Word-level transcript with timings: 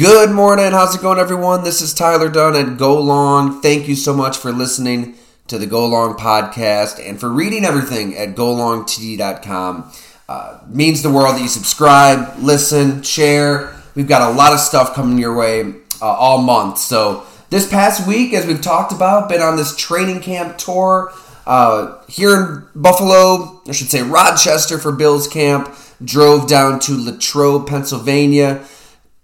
Good 0.00 0.30
morning. 0.30 0.72
How's 0.72 0.94
it 0.94 1.02
going, 1.02 1.18
everyone? 1.18 1.62
This 1.62 1.82
is 1.82 1.92
Tyler 1.92 2.30
Dunne 2.30 2.56
at 2.56 2.78
Go 2.78 2.98
Long. 2.98 3.60
Thank 3.60 3.86
you 3.86 3.94
so 3.94 4.14
much 4.14 4.38
for 4.38 4.50
listening 4.50 5.16
to 5.48 5.58
the 5.58 5.66
Go 5.66 5.84
Long 5.84 6.14
podcast 6.14 7.06
and 7.06 7.20
for 7.20 7.28
reading 7.28 7.66
everything 7.66 8.16
at 8.16 8.34
golongtd.com. 8.34 9.92
Uh, 10.26 10.58
means 10.68 11.02
the 11.02 11.10
world 11.10 11.34
that 11.34 11.42
you 11.42 11.48
subscribe, 11.48 12.34
listen, 12.38 13.02
share. 13.02 13.76
We've 13.94 14.08
got 14.08 14.32
a 14.32 14.34
lot 14.34 14.54
of 14.54 14.60
stuff 14.60 14.94
coming 14.94 15.18
your 15.18 15.36
way 15.36 15.74
uh, 16.00 16.06
all 16.06 16.40
month. 16.40 16.78
So 16.78 17.26
this 17.50 17.68
past 17.68 18.08
week, 18.08 18.32
as 18.32 18.46
we've 18.46 18.62
talked 18.62 18.92
about, 18.92 19.28
been 19.28 19.42
on 19.42 19.58
this 19.58 19.76
training 19.76 20.22
camp 20.22 20.56
tour 20.56 21.12
uh, 21.46 22.02
here 22.08 22.34
in 22.34 22.68
Buffalo. 22.74 23.60
I 23.68 23.72
should 23.72 23.90
say 23.90 24.00
Rochester 24.00 24.78
for 24.78 24.92
Bills 24.92 25.28
camp. 25.28 25.76
Drove 26.02 26.48
down 26.48 26.80
to 26.80 26.92
Latrobe, 26.96 27.68
Pennsylvania 27.68 28.66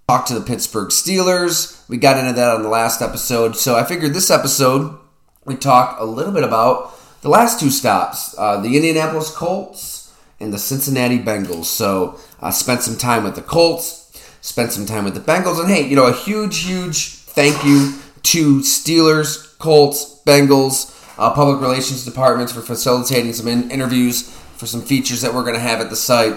talked 0.09 0.29
to 0.29 0.35
the 0.35 0.41
Pittsburgh 0.41 0.91
Steelers. 0.91 1.89
We 1.89 1.97
got 1.97 2.19
into 2.19 2.33
that 2.33 2.55
on 2.55 2.63
the 2.63 2.69
last 2.69 3.03
episode. 3.03 3.57
So 3.57 3.77
I 3.77 3.85
figured 3.85 4.15
this 4.15 4.31
episode 4.31 4.99
we 5.45 5.57
talk 5.57 5.99
a 6.01 6.05
little 6.05 6.33
bit 6.33 6.45
about 6.45 6.93
the 7.23 7.29
last 7.29 7.59
two 7.59 7.71
stops 7.71 8.35
uh, 8.39 8.61
the 8.61 8.77
Indianapolis 8.77 9.35
Colts 9.35 10.15
and 10.39 10.53
the 10.53 10.59
Cincinnati 10.59 11.19
Bengals. 11.19 11.65
So 11.65 12.21
I 12.41 12.49
uh, 12.49 12.51
spent 12.51 12.83
some 12.83 12.97
time 12.97 13.25
with 13.25 13.35
the 13.35 13.43
Colts, 13.43 14.13
spent 14.43 14.73
some 14.73 14.87
time 14.87 15.05
with 15.05 15.15
the 15.15 15.21
Bengals. 15.21 15.59
And 15.59 15.69
hey, 15.69 15.89
you 15.89 15.97
know, 15.97 16.07
a 16.07 16.13
huge, 16.13 16.65
huge 16.65 17.15
thank 17.15 17.65
you 17.65 17.99
to 18.23 18.61
Steelers, 18.61 19.59
Colts, 19.59 20.21
Bengals, 20.25 20.93
uh, 21.19 21.33
public 21.33 21.61
relations 21.61 22.05
departments 22.05 22.53
for 22.53 22.61
facilitating 22.61 23.33
some 23.33 23.49
in- 23.49 23.71
interviews 23.71 24.31
for 24.57 24.67
some 24.67 24.83
features 24.83 25.23
that 25.23 25.33
we're 25.35 25.43
going 25.43 25.55
to 25.55 25.61
have 25.61 25.81
at 25.81 25.91
the 25.91 25.97
site. 25.97 26.35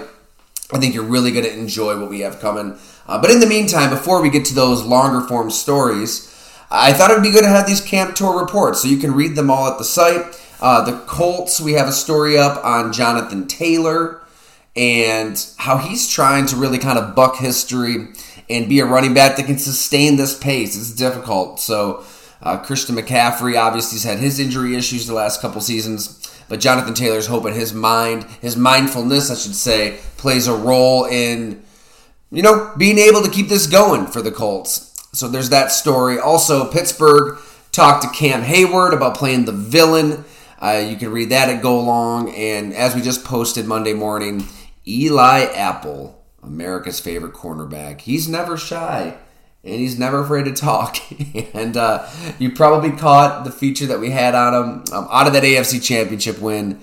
I 0.72 0.78
think 0.78 0.94
you're 0.94 1.04
really 1.04 1.32
going 1.32 1.44
to 1.44 1.52
enjoy 1.52 2.00
what 2.00 2.08
we 2.08 2.20
have 2.20 2.40
coming. 2.40 2.78
Uh, 3.10 3.20
but 3.20 3.30
in 3.30 3.40
the 3.40 3.46
meantime, 3.46 3.90
before 3.90 4.22
we 4.22 4.30
get 4.30 4.44
to 4.44 4.54
those 4.54 4.84
longer 4.84 5.20
form 5.26 5.50
stories, 5.50 6.28
I 6.70 6.92
thought 6.92 7.10
it 7.10 7.14
would 7.14 7.24
be 7.24 7.32
good 7.32 7.42
to 7.42 7.48
have 7.48 7.66
these 7.66 7.80
camp 7.80 8.14
tour 8.14 8.40
reports 8.40 8.82
so 8.82 8.88
you 8.88 8.98
can 8.98 9.12
read 9.12 9.34
them 9.34 9.50
all 9.50 9.66
at 9.66 9.78
the 9.78 9.84
site. 9.84 10.40
Uh, 10.60 10.84
the 10.84 10.96
Colts, 11.06 11.60
we 11.60 11.72
have 11.72 11.88
a 11.88 11.92
story 11.92 12.38
up 12.38 12.64
on 12.64 12.92
Jonathan 12.92 13.48
Taylor 13.48 14.20
and 14.76 15.44
how 15.56 15.78
he's 15.78 16.08
trying 16.08 16.46
to 16.46 16.56
really 16.56 16.78
kind 16.78 17.00
of 17.00 17.16
buck 17.16 17.36
history 17.36 18.10
and 18.48 18.68
be 18.68 18.78
a 18.78 18.86
running 18.86 19.12
back 19.12 19.36
that 19.36 19.46
can 19.46 19.58
sustain 19.58 20.16
this 20.16 20.38
pace. 20.38 20.76
It's 20.76 20.92
difficult. 20.92 21.58
So, 21.58 22.04
uh, 22.42 22.58
Christian 22.58 22.94
McCaffrey 22.94 23.60
obviously 23.60 23.96
has 23.96 24.04
had 24.04 24.18
his 24.18 24.38
injury 24.38 24.76
issues 24.76 25.08
the 25.08 25.14
last 25.14 25.40
couple 25.40 25.60
seasons. 25.60 26.16
But 26.48 26.60
Jonathan 26.60 26.94
Taylor's 26.94 27.26
hoping 27.26 27.54
his 27.54 27.72
mind, 27.72 28.22
his 28.40 28.56
mindfulness, 28.56 29.32
I 29.32 29.34
should 29.34 29.56
say, 29.56 29.98
plays 30.16 30.46
a 30.46 30.54
role 30.54 31.06
in, 31.06 31.62
you 32.30 32.42
know, 32.42 32.72
being 32.76 32.98
able 32.98 33.22
to 33.22 33.30
keep 33.30 33.48
this 33.48 33.66
going 33.66 34.06
for 34.06 34.22
the 34.22 34.30
Colts. 34.30 34.86
So 35.12 35.28
there's 35.28 35.50
that 35.50 35.72
story. 35.72 36.18
Also, 36.18 36.70
Pittsburgh 36.70 37.38
talked 37.72 38.02
to 38.02 38.10
Cam 38.10 38.42
Hayward 38.42 38.94
about 38.94 39.16
playing 39.16 39.44
the 39.44 39.52
villain. 39.52 40.24
Uh, 40.60 40.84
you 40.88 40.96
can 40.96 41.10
read 41.10 41.30
that 41.30 41.48
at 41.48 41.62
Go 41.62 41.80
Long. 41.80 42.30
And 42.34 42.72
as 42.74 42.94
we 42.94 43.00
just 43.00 43.24
posted 43.24 43.66
Monday 43.66 43.92
morning, 43.92 44.44
Eli 44.86 45.44
Apple, 45.54 46.22
America's 46.42 47.00
favorite 47.00 47.32
cornerback, 47.32 48.02
he's 48.02 48.28
never 48.28 48.56
shy 48.56 49.16
and 49.62 49.74
he's 49.74 49.98
never 49.98 50.20
afraid 50.20 50.44
to 50.44 50.52
talk. 50.52 50.96
and 51.54 51.76
uh, 51.76 52.08
you 52.38 52.52
probably 52.52 52.92
caught 52.92 53.44
the 53.44 53.50
feature 53.50 53.86
that 53.86 54.00
we 54.00 54.10
had 54.10 54.34
on 54.34 54.54
him 54.54 54.84
um, 54.92 55.08
out 55.10 55.26
of 55.26 55.32
that 55.32 55.42
AFC 55.42 55.82
Championship 55.82 56.40
win 56.40 56.80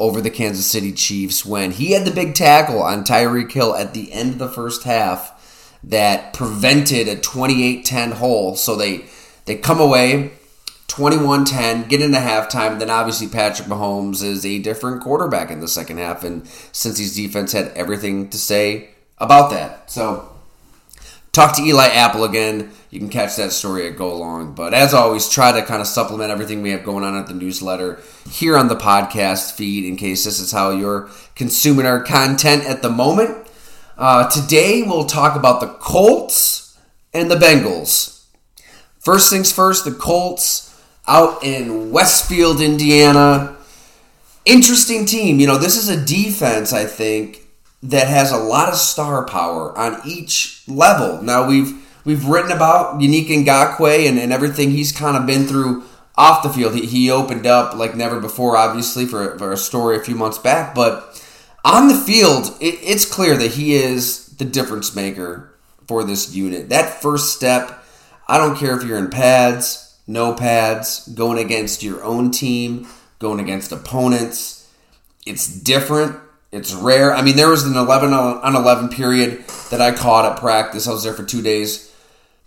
over 0.00 0.20
the 0.20 0.30
Kansas 0.30 0.66
City 0.66 0.92
Chiefs 0.92 1.44
when 1.44 1.72
he 1.72 1.92
had 1.92 2.04
the 2.04 2.10
big 2.10 2.34
tackle 2.34 2.82
on 2.82 3.04
Tyreek 3.04 3.52
Hill 3.52 3.76
at 3.76 3.94
the 3.94 4.10
end 4.12 4.32
of 4.32 4.38
the 4.38 4.48
first 4.48 4.84
half 4.84 5.78
that 5.84 6.32
prevented 6.32 7.06
a 7.06 7.16
28-10 7.16 8.14
hole. 8.14 8.56
So 8.56 8.74
they 8.74 9.04
they 9.44 9.56
come 9.56 9.80
away 9.80 10.32
21-10, 10.88 11.88
get 11.88 12.02
into 12.02 12.18
halftime. 12.18 12.78
Then 12.78 12.90
obviously 12.90 13.28
Patrick 13.28 13.68
Mahomes 13.68 14.22
is 14.22 14.44
a 14.44 14.58
different 14.58 15.02
quarterback 15.02 15.50
in 15.50 15.60
the 15.60 15.68
second 15.68 15.98
half, 15.98 16.24
and 16.24 16.44
Cincy's 16.72 17.14
defense 17.14 17.52
had 17.52 17.68
everything 17.76 18.28
to 18.30 18.38
say 18.38 18.90
about 19.18 19.50
that. 19.50 19.90
So 19.90 20.29
talk 21.32 21.56
to 21.56 21.62
Eli 21.62 21.88
Apple 21.88 22.24
again. 22.24 22.70
You 22.90 22.98
can 22.98 23.08
catch 23.08 23.36
that 23.36 23.52
story 23.52 23.86
at 23.86 23.96
Go 23.96 24.16
Long. 24.16 24.54
But 24.54 24.74
as 24.74 24.92
always, 24.92 25.28
try 25.28 25.52
to 25.52 25.62
kind 25.64 25.80
of 25.80 25.86
supplement 25.86 26.30
everything 26.30 26.62
we 26.62 26.70
have 26.70 26.84
going 26.84 27.04
on 27.04 27.16
at 27.16 27.26
the 27.26 27.34
newsletter 27.34 28.00
here 28.28 28.56
on 28.56 28.68
the 28.68 28.76
podcast 28.76 29.52
feed 29.52 29.84
in 29.84 29.96
case 29.96 30.24
this 30.24 30.40
is 30.40 30.52
how 30.52 30.70
you're 30.70 31.08
consuming 31.34 31.86
our 31.86 32.02
content 32.02 32.64
at 32.64 32.82
the 32.82 32.90
moment. 32.90 33.48
Uh, 33.96 34.28
today, 34.28 34.82
we'll 34.82 35.04
talk 35.04 35.36
about 35.36 35.60
the 35.60 35.68
Colts 35.68 36.78
and 37.12 37.30
the 37.30 37.36
Bengals. 37.36 38.24
First 38.98 39.30
things 39.30 39.52
first, 39.52 39.84
the 39.84 39.92
Colts 39.92 40.66
out 41.06 41.42
in 41.42 41.90
Westfield, 41.90 42.60
Indiana. 42.60 43.56
Interesting 44.44 45.04
team. 45.04 45.38
You 45.38 45.46
know, 45.46 45.58
this 45.58 45.76
is 45.76 45.88
a 45.88 46.02
defense, 46.02 46.72
I 46.72 46.84
think, 46.86 47.39
that 47.82 48.08
has 48.08 48.30
a 48.30 48.36
lot 48.36 48.68
of 48.68 48.76
star 48.76 49.24
power 49.24 49.76
on 49.76 50.00
each 50.06 50.62
level. 50.68 51.22
Now 51.22 51.46
we've 51.48 51.72
we've 52.04 52.26
written 52.26 52.52
about 52.52 53.00
Yannick 53.00 53.28
Ngakoue 53.28 54.08
and, 54.08 54.18
and 54.18 54.32
everything 54.32 54.70
he's 54.70 54.92
kind 54.92 55.16
of 55.16 55.26
been 55.26 55.46
through 55.46 55.84
off 56.16 56.42
the 56.42 56.50
field. 56.50 56.74
He, 56.74 56.86
he 56.86 57.10
opened 57.10 57.46
up 57.46 57.74
like 57.74 57.96
never 57.96 58.20
before, 58.20 58.56
obviously, 58.56 59.06
for, 59.06 59.38
for 59.38 59.52
a 59.52 59.56
story 59.56 59.96
a 59.96 60.02
few 60.02 60.14
months 60.14 60.38
back. 60.38 60.74
But 60.74 61.24
on 61.64 61.88
the 61.88 61.94
field, 61.94 62.56
it, 62.60 62.78
it's 62.82 63.10
clear 63.10 63.36
that 63.36 63.52
he 63.52 63.74
is 63.74 64.26
the 64.36 64.44
difference 64.44 64.94
maker 64.94 65.54
for 65.86 66.04
this 66.04 66.34
unit. 66.34 66.68
That 66.68 67.00
first 67.00 67.34
step, 67.34 67.84
I 68.28 68.38
don't 68.38 68.56
care 68.56 68.76
if 68.76 68.84
you're 68.84 68.98
in 68.98 69.10
pads, 69.10 69.98
no 70.06 70.34
pads, 70.34 71.08
going 71.08 71.38
against 71.38 71.82
your 71.82 72.04
own 72.04 72.30
team, 72.30 72.86
going 73.18 73.40
against 73.40 73.72
opponents. 73.72 74.68
It's 75.26 75.46
different 75.46 76.16
it's 76.52 76.74
rare. 76.74 77.14
I 77.14 77.22
mean, 77.22 77.36
there 77.36 77.48
was 77.48 77.64
an 77.64 77.76
11 77.76 78.12
uh, 78.12 78.40
on 78.42 78.56
11 78.56 78.88
period 78.88 79.44
that 79.70 79.80
I 79.80 79.92
caught 79.92 80.30
at 80.30 80.38
practice. 80.38 80.88
I 80.88 80.92
was 80.92 81.04
there 81.04 81.14
for 81.14 81.24
two 81.24 81.42
days. 81.42 81.94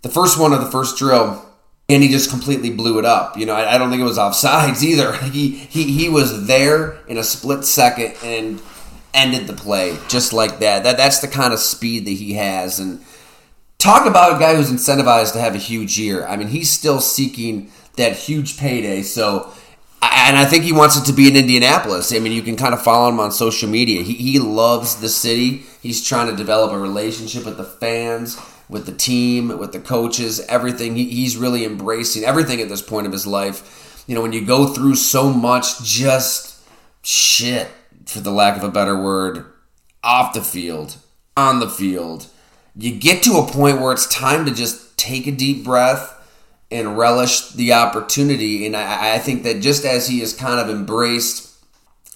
The 0.02 0.10
first 0.10 0.38
one 0.38 0.52
of 0.52 0.60
the 0.60 0.70
first 0.70 0.98
drill, 0.98 1.44
and 1.88 2.02
he 2.02 2.08
just 2.10 2.28
completely 2.28 2.70
blew 2.70 2.98
it 2.98 3.06
up. 3.06 3.38
You 3.38 3.46
know, 3.46 3.54
I, 3.54 3.74
I 3.74 3.78
don't 3.78 3.90
think 3.90 4.00
it 4.00 4.04
was 4.04 4.18
offsides 4.18 4.82
either. 4.84 5.12
He, 5.14 5.50
he, 5.50 5.84
he 5.92 6.08
was 6.08 6.46
there 6.46 6.98
in 7.08 7.16
a 7.16 7.24
split 7.24 7.64
second 7.64 8.14
and 8.22 8.60
ended 9.14 9.46
the 9.46 9.54
play 9.54 9.96
just 10.08 10.32
like 10.32 10.58
that. 10.58 10.84
That 10.84 10.96
That's 10.96 11.20
the 11.20 11.28
kind 11.28 11.54
of 11.54 11.58
speed 11.58 12.04
that 12.04 12.10
he 12.10 12.34
has. 12.34 12.78
And 12.78 13.02
talk 13.78 14.06
about 14.06 14.36
a 14.36 14.38
guy 14.38 14.54
who's 14.54 14.70
incentivized 14.70 15.32
to 15.32 15.40
have 15.40 15.54
a 15.54 15.58
huge 15.58 15.98
year. 15.98 16.26
I 16.26 16.36
mean, 16.36 16.48
he's 16.48 16.70
still 16.70 17.00
seeking 17.00 17.70
that 17.96 18.16
huge 18.16 18.58
payday. 18.58 19.02
So, 19.02 19.52
and 20.12 20.36
I 20.36 20.44
think 20.44 20.64
he 20.64 20.72
wants 20.72 20.96
it 20.96 21.04
to 21.06 21.12
be 21.12 21.28
in 21.28 21.36
Indianapolis. 21.36 22.12
I 22.12 22.18
mean, 22.18 22.32
you 22.32 22.42
can 22.42 22.56
kind 22.56 22.74
of 22.74 22.82
follow 22.82 23.08
him 23.08 23.20
on 23.20 23.30
social 23.32 23.68
media. 23.68 24.02
He, 24.02 24.14
he 24.14 24.38
loves 24.38 24.96
the 24.96 25.08
city. 25.08 25.62
He's 25.80 26.06
trying 26.06 26.30
to 26.30 26.36
develop 26.36 26.72
a 26.72 26.78
relationship 26.78 27.44
with 27.44 27.56
the 27.56 27.64
fans, 27.64 28.40
with 28.68 28.86
the 28.86 28.94
team, 28.94 29.56
with 29.58 29.72
the 29.72 29.80
coaches, 29.80 30.40
everything. 30.48 30.96
He, 30.96 31.08
he's 31.08 31.36
really 31.36 31.64
embracing 31.64 32.24
everything 32.24 32.60
at 32.60 32.68
this 32.68 32.82
point 32.82 33.06
of 33.06 33.12
his 33.12 33.26
life. 33.26 34.04
You 34.06 34.14
know, 34.14 34.22
when 34.22 34.32
you 34.32 34.44
go 34.44 34.66
through 34.66 34.96
so 34.96 35.30
much 35.30 35.82
just 35.82 36.60
shit, 37.02 37.68
for 38.06 38.20
the 38.20 38.30
lack 38.30 38.56
of 38.56 38.64
a 38.64 38.70
better 38.70 39.00
word, 39.00 39.46
off 40.02 40.34
the 40.34 40.42
field, 40.42 40.96
on 41.36 41.60
the 41.60 41.68
field, 41.68 42.26
you 42.76 42.94
get 42.94 43.22
to 43.22 43.38
a 43.38 43.46
point 43.46 43.80
where 43.80 43.92
it's 43.92 44.06
time 44.06 44.44
to 44.44 44.54
just 44.54 44.96
take 44.98 45.26
a 45.26 45.32
deep 45.32 45.64
breath 45.64 46.13
and 46.70 46.98
relish 46.98 47.50
the 47.50 47.72
opportunity. 47.72 48.66
And 48.66 48.76
I, 48.76 49.14
I 49.14 49.18
think 49.18 49.42
that 49.44 49.60
just 49.60 49.84
as 49.84 50.08
he 50.08 50.20
has 50.20 50.32
kind 50.32 50.60
of 50.60 50.74
embraced 50.74 51.52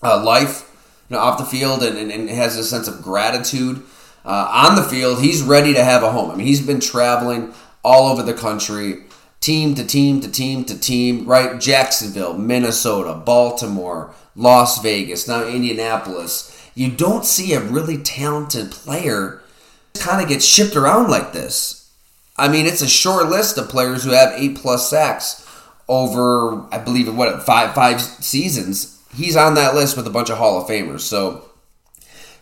uh, 0.02 0.22
life 0.22 0.68
you 1.08 1.16
know, 1.16 1.22
off 1.22 1.38
the 1.38 1.44
field 1.44 1.82
and, 1.82 1.96
and, 1.98 2.10
and, 2.10 2.28
has 2.30 2.56
a 2.56 2.64
sense 2.64 2.86
of 2.86 3.02
gratitude 3.02 3.82
uh, 4.24 4.48
on 4.50 4.76
the 4.76 4.82
field, 4.82 5.20
he's 5.20 5.42
ready 5.42 5.74
to 5.74 5.82
have 5.82 6.02
a 6.02 6.12
home. 6.12 6.30
I 6.30 6.34
mean, 6.34 6.46
he's 6.46 6.64
been 6.64 6.80
traveling 6.80 7.54
all 7.82 8.08
over 8.08 8.22
the 8.22 8.34
country, 8.34 9.04
team 9.40 9.74
to 9.74 9.86
team 9.86 10.20
to 10.20 10.30
team 10.30 10.64
to 10.64 10.78
team, 10.78 11.24
right? 11.24 11.60
Jacksonville, 11.60 12.36
Minnesota, 12.36 13.14
Baltimore, 13.14 14.14
Las 14.36 14.82
Vegas, 14.82 15.26
now 15.26 15.46
Indianapolis. 15.46 16.54
You 16.74 16.90
don't 16.90 17.24
see 17.24 17.54
a 17.54 17.60
really 17.60 17.98
talented 17.98 18.70
player 18.70 19.42
kind 19.94 20.22
of 20.22 20.28
get 20.28 20.42
shipped 20.42 20.76
around 20.76 21.10
like 21.10 21.32
this. 21.32 21.77
I 22.38 22.49
mean, 22.49 22.67
it's 22.67 22.82
a 22.82 22.88
short 22.88 23.29
list 23.29 23.58
of 23.58 23.69
players 23.69 24.05
who 24.05 24.11
have 24.11 24.32
eight 24.37 24.56
plus 24.56 24.88
sacks 24.88 25.44
over, 25.88 26.67
I 26.73 26.79
believe, 26.79 27.14
what 27.14 27.43
five 27.44 27.75
five 27.75 28.00
seasons. 28.00 29.02
He's 29.14 29.37
on 29.37 29.55
that 29.55 29.75
list 29.75 29.96
with 29.96 30.06
a 30.06 30.11
bunch 30.11 30.31
of 30.31 30.38
Hall 30.38 30.61
of 30.61 30.69
Famers. 30.69 31.00
So, 31.00 31.50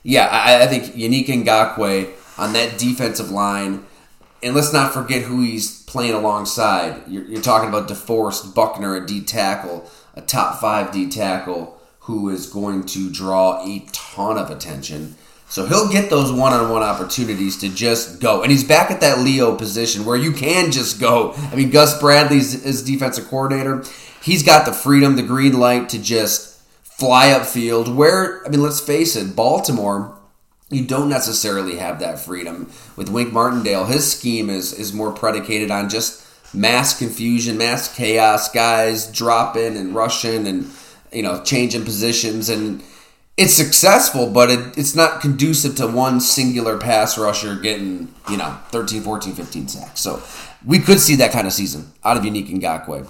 yeah, 0.03 0.27
I, 0.27 0.65
I 0.65 0.67
think 0.67 0.95
Yannick 0.95 1.27
Ngakoue 1.27 2.13
on 2.39 2.53
that 2.53 2.79
defensive 2.79 3.31
line, 3.31 3.87
and 4.43 4.55
let's 4.55 4.73
not 4.73 4.93
forget 4.93 5.23
who 5.23 5.41
he's 5.41 5.83
playing 5.85 6.15
alongside. 6.15 7.03
You're, 7.09 7.25
you're 7.25 7.41
talking 7.41 7.69
about 7.69 7.89
DeForest 7.89 8.55
Buckner, 8.55 8.97
a 8.97 9.07
D 9.07 9.23
tackle, 9.23 9.89
a 10.15 10.21
top 10.21 10.61
five 10.61 10.93
D 10.93 11.09
tackle, 11.09 11.81
who 12.01 12.29
is 12.29 12.47
going 12.47 12.85
to 12.87 13.11
draw 13.11 13.65
a 13.65 13.87
ton 13.93 14.37
of 14.37 14.51
attention. 14.51 15.15
So 15.57 15.65
he'll 15.65 15.89
get 15.89 16.11
those 16.11 16.31
one 16.31 16.53
on 16.53 16.71
one 16.71 16.83
opportunities 16.83 17.57
to 17.61 17.71
just 17.71 18.21
go. 18.21 18.43
And 18.43 18.53
he's 18.53 18.63
back 18.63 18.91
at 18.91 19.01
that 19.01 19.21
Leo 19.21 19.57
position 19.57 20.05
where 20.05 20.19
you 20.19 20.31
can 20.31 20.71
just 20.71 21.01
go. 21.01 21.33
I 21.33 21.57
mean, 21.57 21.71
Gus 21.71 21.99
Bradley's 21.99 22.63
his 22.63 22.83
defensive 22.83 23.29
coordinator. 23.29 23.83
He's 24.21 24.43
got 24.43 24.67
the 24.67 24.75
freedom, 24.75 25.17
the 25.17 25.23
green 25.23 25.59
light 25.59 25.89
to 25.89 25.99
just 25.99 26.61
fly 26.83 27.29
upfield. 27.29 27.97
Where, 27.97 28.45
I 28.45 28.51
mean, 28.51 28.63
let's 28.63 28.81
face 28.81 29.17
it, 29.17 29.35
Baltimore, 29.35 30.19
you 30.69 30.85
don't 30.85 31.09
necessarily 31.09 31.77
have 31.77 32.01
that 32.01 32.21
freedom. 32.21 32.71
With 32.95 33.09
Wink 33.09 33.33
Martindale, 33.33 33.87
his 33.87 34.13
scheme 34.13 34.51
is, 34.51 34.75
is 34.75 34.93
more 34.93 35.11
predicated 35.11 35.71
on 35.71 35.89
just 35.89 36.23
mass 36.55 36.99
confusion, 36.99 37.57
mass 37.57 37.97
chaos, 37.97 38.51
guys 38.51 39.11
dropping 39.11 39.79
and 39.79 39.95
rushing 39.95 40.47
and, 40.47 40.71
you 41.11 41.23
know, 41.23 41.43
changing 41.45 41.87
positions. 41.87 42.51
And, 42.51 42.83
it's 43.37 43.55
successful, 43.55 44.31
but 44.31 44.51
it, 44.51 44.79
it's 44.79 44.95
not 44.95 45.21
conducive 45.21 45.77
to 45.77 45.87
one 45.87 46.21
singular 46.21 46.79
pass 46.79 47.19
rusher 47.19 47.55
getting, 47.57 48.15
you 48.31 48.37
know, 48.37 48.59
13, 48.71 49.03
14, 49.03 49.35
15 49.35 49.69
sacks. 49.69 50.01
So 50.01 50.23
we 50.65 50.79
could 50.79 51.01
see 51.01 51.17
that 51.17 51.33
kind 51.33 51.47
of 51.47 51.53
season 51.53 51.93
out 52.03 52.17
of 52.17 52.23
Yannick 52.23 52.49
Ngakoue. 52.49 53.07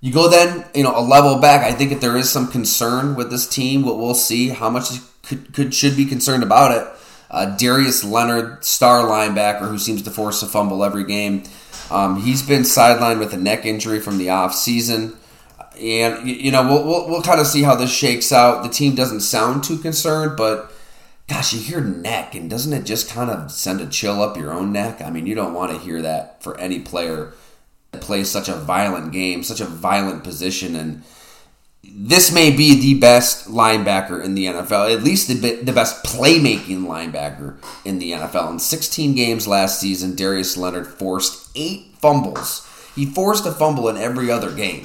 You 0.00 0.12
go 0.12 0.28
then, 0.28 0.66
you 0.74 0.82
know, 0.82 0.98
a 0.98 1.00
level 1.00 1.38
back. 1.38 1.62
I 1.62 1.72
think 1.72 1.90
if 1.92 2.00
there 2.02 2.16
is 2.16 2.28
some 2.28 2.48
concern 2.48 3.14
with 3.14 3.30
this 3.30 3.46
team, 3.46 3.84
what 3.84 3.96
we'll 3.96 4.14
see 4.14 4.50
how 4.50 4.68
much 4.68 4.90
could, 5.22 5.54
could 5.54 5.72
should 5.72 5.96
be 5.96 6.04
concerned 6.04 6.42
about 6.42 6.72
it. 6.72 6.86
Uh, 7.30 7.56
Darius 7.56 8.04
Leonard, 8.04 8.66
star 8.66 9.08
linebacker, 9.08 9.66
who 9.66 9.78
seems 9.78 10.02
to 10.02 10.10
force 10.10 10.42
a 10.42 10.46
fumble 10.46 10.84
every 10.84 11.04
game. 11.04 11.44
Um, 11.90 12.20
he's 12.20 12.42
been 12.42 12.62
sidelined 12.62 13.18
with 13.18 13.32
a 13.32 13.38
neck 13.38 13.64
injury 13.64 13.98
from 13.98 14.18
the 14.18 14.28
off 14.28 14.54
season 14.54 15.16
and 15.78 16.28
you 16.28 16.50
know 16.50 16.66
we'll, 16.66 16.84
we'll, 16.84 17.08
we'll 17.08 17.22
kind 17.22 17.40
of 17.40 17.46
see 17.46 17.62
how 17.62 17.74
this 17.74 17.92
shakes 17.92 18.32
out. 18.32 18.62
The 18.62 18.68
team 18.68 18.94
doesn't 18.94 19.20
sound 19.20 19.64
too 19.64 19.78
concerned, 19.78 20.36
but 20.36 20.72
gosh, 21.28 21.52
you 21.52 21.60
hear 21.60 21.80
neck, 21.80 22.34
and 22.34 22.50
doesn't 22.50 22.72
it 22.72 22.84
just 22.84 23.10
kind 23.10 23.30
of 23.30 23.50
send 23.50 23.80
a 23.80 23.86
chill 23.86 24.22
up 24.22 24.36
your 24.36 24.52
own 24.52 24.72
neck? 24.72 25.00
I 25.00 25.10
mean, 25.10 25.26
you 25.26 25.34
don't 25.34 25.54
want 25.54 25.72
to 25.72 25.78
hear 25.78 26.02
that 26.02 26.42
for 26.42 26.58
any 26.58 26.80
player 26.80 27.32
that 27.92 28.02
plays 28.02 28.30
such 28.30 28.48
a 28.48 28.54
violent 28.54 29.12
game, 29.12 29.42
such 29.42 29.60
a 29.60 29.66
violent 29.66 30.24
position, 30.24 30.74
and 30.76 31.02
this 31.82 32.32
may 32.32 32.50
be 32.50 32.80
the 32.80 32.98
best 32.98 33.48
linebacker 33.48 34.22
in 34.22 34.34
the 34.34 34.46
NFL, 34.46 34.92
at 34.94 35.02
least 35.02 35.28
the, 35.28 35.56
the 35.56 35.72
best 35.72 36.04
playmaking 36.04 36.86
linebacker 36.86 37.56
in 37.84 37.98
the 37.98 38.12
NFL. 38.12 38.52
In 38.52 38.58
16 38.58 39.14
games 39.14 39.46
last 39.46 39.80
season, 39.80 40.16
Darius 40.16 40.56
Leonard 40.56 40.86
forced 40.86 41.50
eight 41.54 41.94
fumbles. 41.98 42.66
He 42.94 43.04
forced 43.06 43.44
a 43.44 43.52
fumble 43.52 43.88
in 43.88 43.96
every 43.96 44.30
other 44.30 44.50
game 44.50 44.84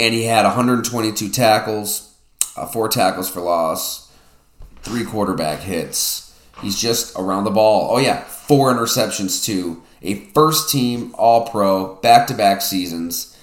and 0.00 0.14
he 0.14 0.24
had 0.24 0.44
122 0.44 1.28
tackles, 1.28 2.14
uh, 2.56 2.64
four 2.64 2.88
tackles 2.88 3.28
for 3.28 3.40
loss, 3.40 4.10
three 4.82 5.04
quarterback 5.04 5.60
hits. 5.60 6.34
He's 6.62 6.80
just 6.80 7.16
around 7.18 7.44
the 7.44 7.50
ball. 7.50 7.90
Oh 7.92 7.98
yeah, 7.98 8.22
four 8.24 8.72
interceptions 8.72 9.44
too. 9.44 9.82
A 10.02 10.14
first 10.14 10.70
team 10.70 11.14
All 11.18 11.46
Pro, 11.46 11.96
back 11.96 12.26
to 12.28 12.34
back 12.34 12.62
seasons. 12.62 13.36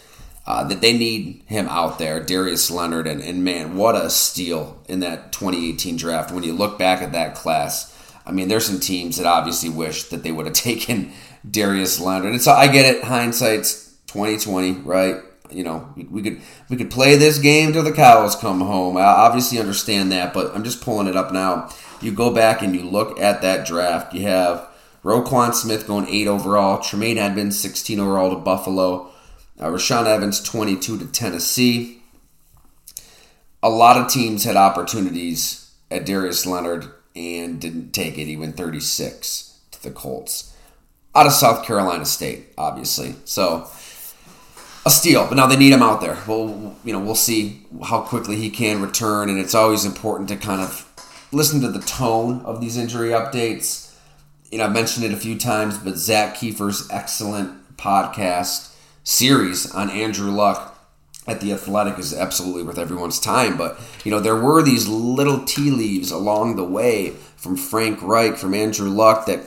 Uh, 0.48 0.64
that 0.64 0.80
they 0.80 0.98
need 0.98 1.44
him 1.48 1.68
out 1.68 2.00
there, 2.00 2.24
Darius 2.24 2.72
Leonard, 2.72 3.06
and, 3.06 3.22
and 3.22 3.44
man, 3.44 3.76
what 3.76 3.96
a 3.96 4.10
steal 4.10 4.82
in 4.88 5.02
that 5.02 5.34
2018 5.34 5.98
draft. 5.98 6.32
When 6.32 6.42
you 6.42 6.54
look 6.54 6.80
back 6.80 7.02
at 7.02 7.12
that 7.12 7.36
class, 7.36 7.94
I 8.26 8.32
mean, 8.32 8.48
there's 8.48 8.66
some 8.66 8.80
teams 8.80 9.18
that 9.18 9.26
obviously 9.26 9.68
wish 9.68 10.04
that 10.06 10.24
they 10.24 10.32
would 10.32 10.46
have 10.46 10.56
taken 10.56 11.12
Darius 11.52 12.00
Leonard. 12.00 12.32
And 12.32 12.42
so 12.42 12.54
I 12.54 12.68
get 12.68 12.86
it, 12.86 13.04
hindsight's 13.04 13.94
2020, 14.08 14.72
right? 14.84 15.18
You 15.52 15.64
know, 15.64 15.94
we, 15.96 16.22
could 16.22 16.42
we 16.70 16.78
could 16.78 16.92
play 16.92 17.16
this 17.16 17.40
game 17.40 17.74
till 17.74 17.84
the 17.84 17.92
cows 17.92 18.36
come 18.36 18.62
home. 18.62 18.98
I 18.98 19.04
obviously 19.04 19.60
understand 19.60 20.12
that, 20.12 20.34
but 20.34 20.56
I'm 20.56 20.64
just 20.64 20.82
pulling 20.82 21.08
it 21.08 21.16
up 21.16 21.32
now. 21.32 21.70
You 22.02 22.12
go 22.12 22.34
back 22.34 22.62
and 22.62 22.76
you 22.76 22.84
look 22.84 23.20
at 23.20 23.42
that 23.42 23.66
draft. 23.66 24.14
You 24.14 24.24
have 24.24 24.68
Roquan 25.04 25.54
Smith 25.54 25.88
going 25.88 26.08
eight 26.08 26.28
overall, 26.28 26.82
Tremaine 26.82 27.18
Edmunds 27.18 27.60
16 27.60 28.00
overall 28.00 28.30
to 28.32 28.36
Buffalo, 28.38 29.12
uh, 29.60 29.68
Rashaan 29.68 30.06
Evans 30.06 30.42
22 30.42 31.00
to 31.00 31.06
Tennessee. 31.08 32.02
A 33.64 33.70
lot 33.70 33.98
of 33.98 34.12
teams 34.12 34.44
had 34.44 34.56
opportunities 34.56 35.72
at 35.90 36.06
Darius 36.06 36.46
Leonard 36.46 36.92
and 37.16 37.60
didn't 37.60 37.92
take 37.92 38.18
it. 38.18 38.26
He 38.26 38.38
went 38.38 38.58
36 38.58 39.60
to 39.72 39.84
the 39.84 39.92
Colts 39.92 40.54
out 41.18 41.26
of 41.26 41.32
South 41.32 41.66
Carolina 41.66 42.06
State, 42.06 42.54
obviously. 42.58 43.16
So 43.26 43.68
a 44.88 44.90
steal, 44.90 45.28
but 45.28 45.36
now 45.36 45.46
they 45.46 45.56
need 45.56 45.74
him 45.74 45.84
out 45.84 46.02
there. 46.02 46.18
Well, 46.28 46.76
you 46.84 46.94
know, 46.94 47.00
we'll 47.00 47.16
see 47.16 47.66
how 47.84 48.02
quickly 48.02 48.38
he 48.38 48.50
can 48.50 48.82
return, 48.82 49.30
and 49.30 49.38
it's 49.38 49.54
always 49.54 49.86
important 49.86 50.30
to 50.30 50.36
kind 50.36 50.62
of 50.62 50.84
listen 51.32 51.62
to 51.62 51.70
the 51.70 51.80
tone 51.82 52.42
of 52.42 52.60
these 52.60 52.78
injury 52.78 53.10
updates. 53.10 53.94
You 54.50 54.58
know, 54.58 54.66
I've 54.66 54.74
mentioned 54.74 55.06
it 55.06 55.12
a 55.12 55.18
few 55.18 55.38
times, 55.38 55.78
but 55.78 55.98
Zak 55.98 56.36
Keefer's 56.36 56.90
excellent 56.90 57.78
podcast 57.78 58.74
series 59.04 59.72
on 59.72 59.90
Andrew 59.90 60.32
Luck 60.32 60.74
at 61.28 61.42
the 61.42 61.52
Athletic 61.52 62.00
is 62.00 62.14
absolutely 62.14 62.64
worth 62.64 62.78
everyone's 62.78 63.20
time. 63.20 63.58
But 63.58 63.80
you 64.04 64.12
know, 64.12 64.20
there 64.20 64.36
were 64.36 64.64
these 64.64 64.88
little 64.88 65.44
tea 65.44 65.70
leaves 65.70 66.12
along 66.12 66.56
the 66.56 66.64
way 66.64 67.12
from 67.36 67.58
Frank 67.58 68.02
Reich, 68.02 68.38
from 68.38 68.54
Andrew 68.54 68.90
Luck 68.90 69.26
that 69.26 69.40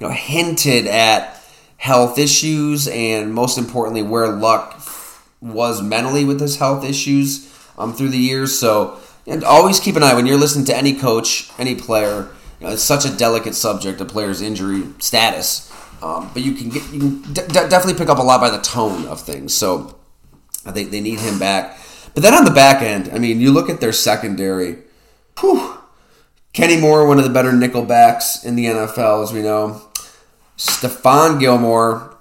you 0.00 0.06
know 0.06 0.12
hinted 0.12 0.86
at 0.86 1.40
health 1.78 2.18
issues 2.18 2.88
and 2.88 3.32
most 3.32 3.56
importantly 3.56 4.02
where 4.02 4.28
Luck 4.28 4.77
was 5.40 5.82
mentally 5.82 6.24
with 6.24 6.40
his 6.40 6.56
health 6.56 6.84
issues 6.84 7.52
um, 7.76 7.92
through 7.94 8.08
the 8.08 8.18
years. 8.18 8.58
So, 8.58 8.98
and 9.26 9.44
always 9.44 9.80
keep 9.80 9.96
an 9.96 10.02
eye 10.02 10.14
when 10.14 10.26
you're 10.26 10.38
listening 10.38 10.64
to 10.66 10.76
any 10.76 10.94
coach, 10.94 11.50
any 11.58 11.74
player. 11.74 12.28
You 12.60 12.66
know, 12.66 12.72
it's 12.72 12.82
such 12.82 13.04
a 13.04 13.16
delicate 13.16 13.54
subject, 13.54 14.00
a 14.00 14.04
player's 14.04 14.40
injury 14.40 14.84
status. 14.98 15.72
Um, 16.02 16.30
but 16.32 16.42
you 16.42 16.52
can 16.52 16.68
get 16.68 16.82
you 16.92 17.00
can 17.00 17.32
de- 17.32 17.48
definitely 17.48 17.94
pick 17.94 18.08
up 18.08 18.18
a 18.18 18.22
lot 18.22 18.40
by 18.40 18.50
the 18.50 18.60
tone 18.60 19.06
of 19.06 19.20
things. 19.20 19.54
So, 19.54 19.98
I 20.64 20.72
think 20.72 20.90
they 20.90 21.00
need 21.00 21.20
him 21.20 21.38
back. 21.38 21.78
But 22.14 22.22
then 22.22 22.34
on 22.34 22.44
the 22.44 22.50
back 22.50 22.82
end, 22.82 23.10
I 23.12 23.18
mean, 23.18 23.40
you 23.40 23.52
look 23.52 23.70
at 23.70 23.80
their 23.80 23.92
secondary. 23.92 24.78
Whew, 25.40 25.78
Kenny 26.52 26.80
Moore, 26.80 27.06
one 27.06 27.18
of 27.18 27.24
the 27.24 27.30
better 27.30 27.52
nickel 27.52 27.84
backs 27.84 28.44
in 28.44 28.56
the 28.56 28.66
NFL, 28.66 29.22
as 29.22 29.32
we 29.32 29.42
know. 29.42 29.82
Stephon 30.56 31.38
Gilmore, 31.38 32.17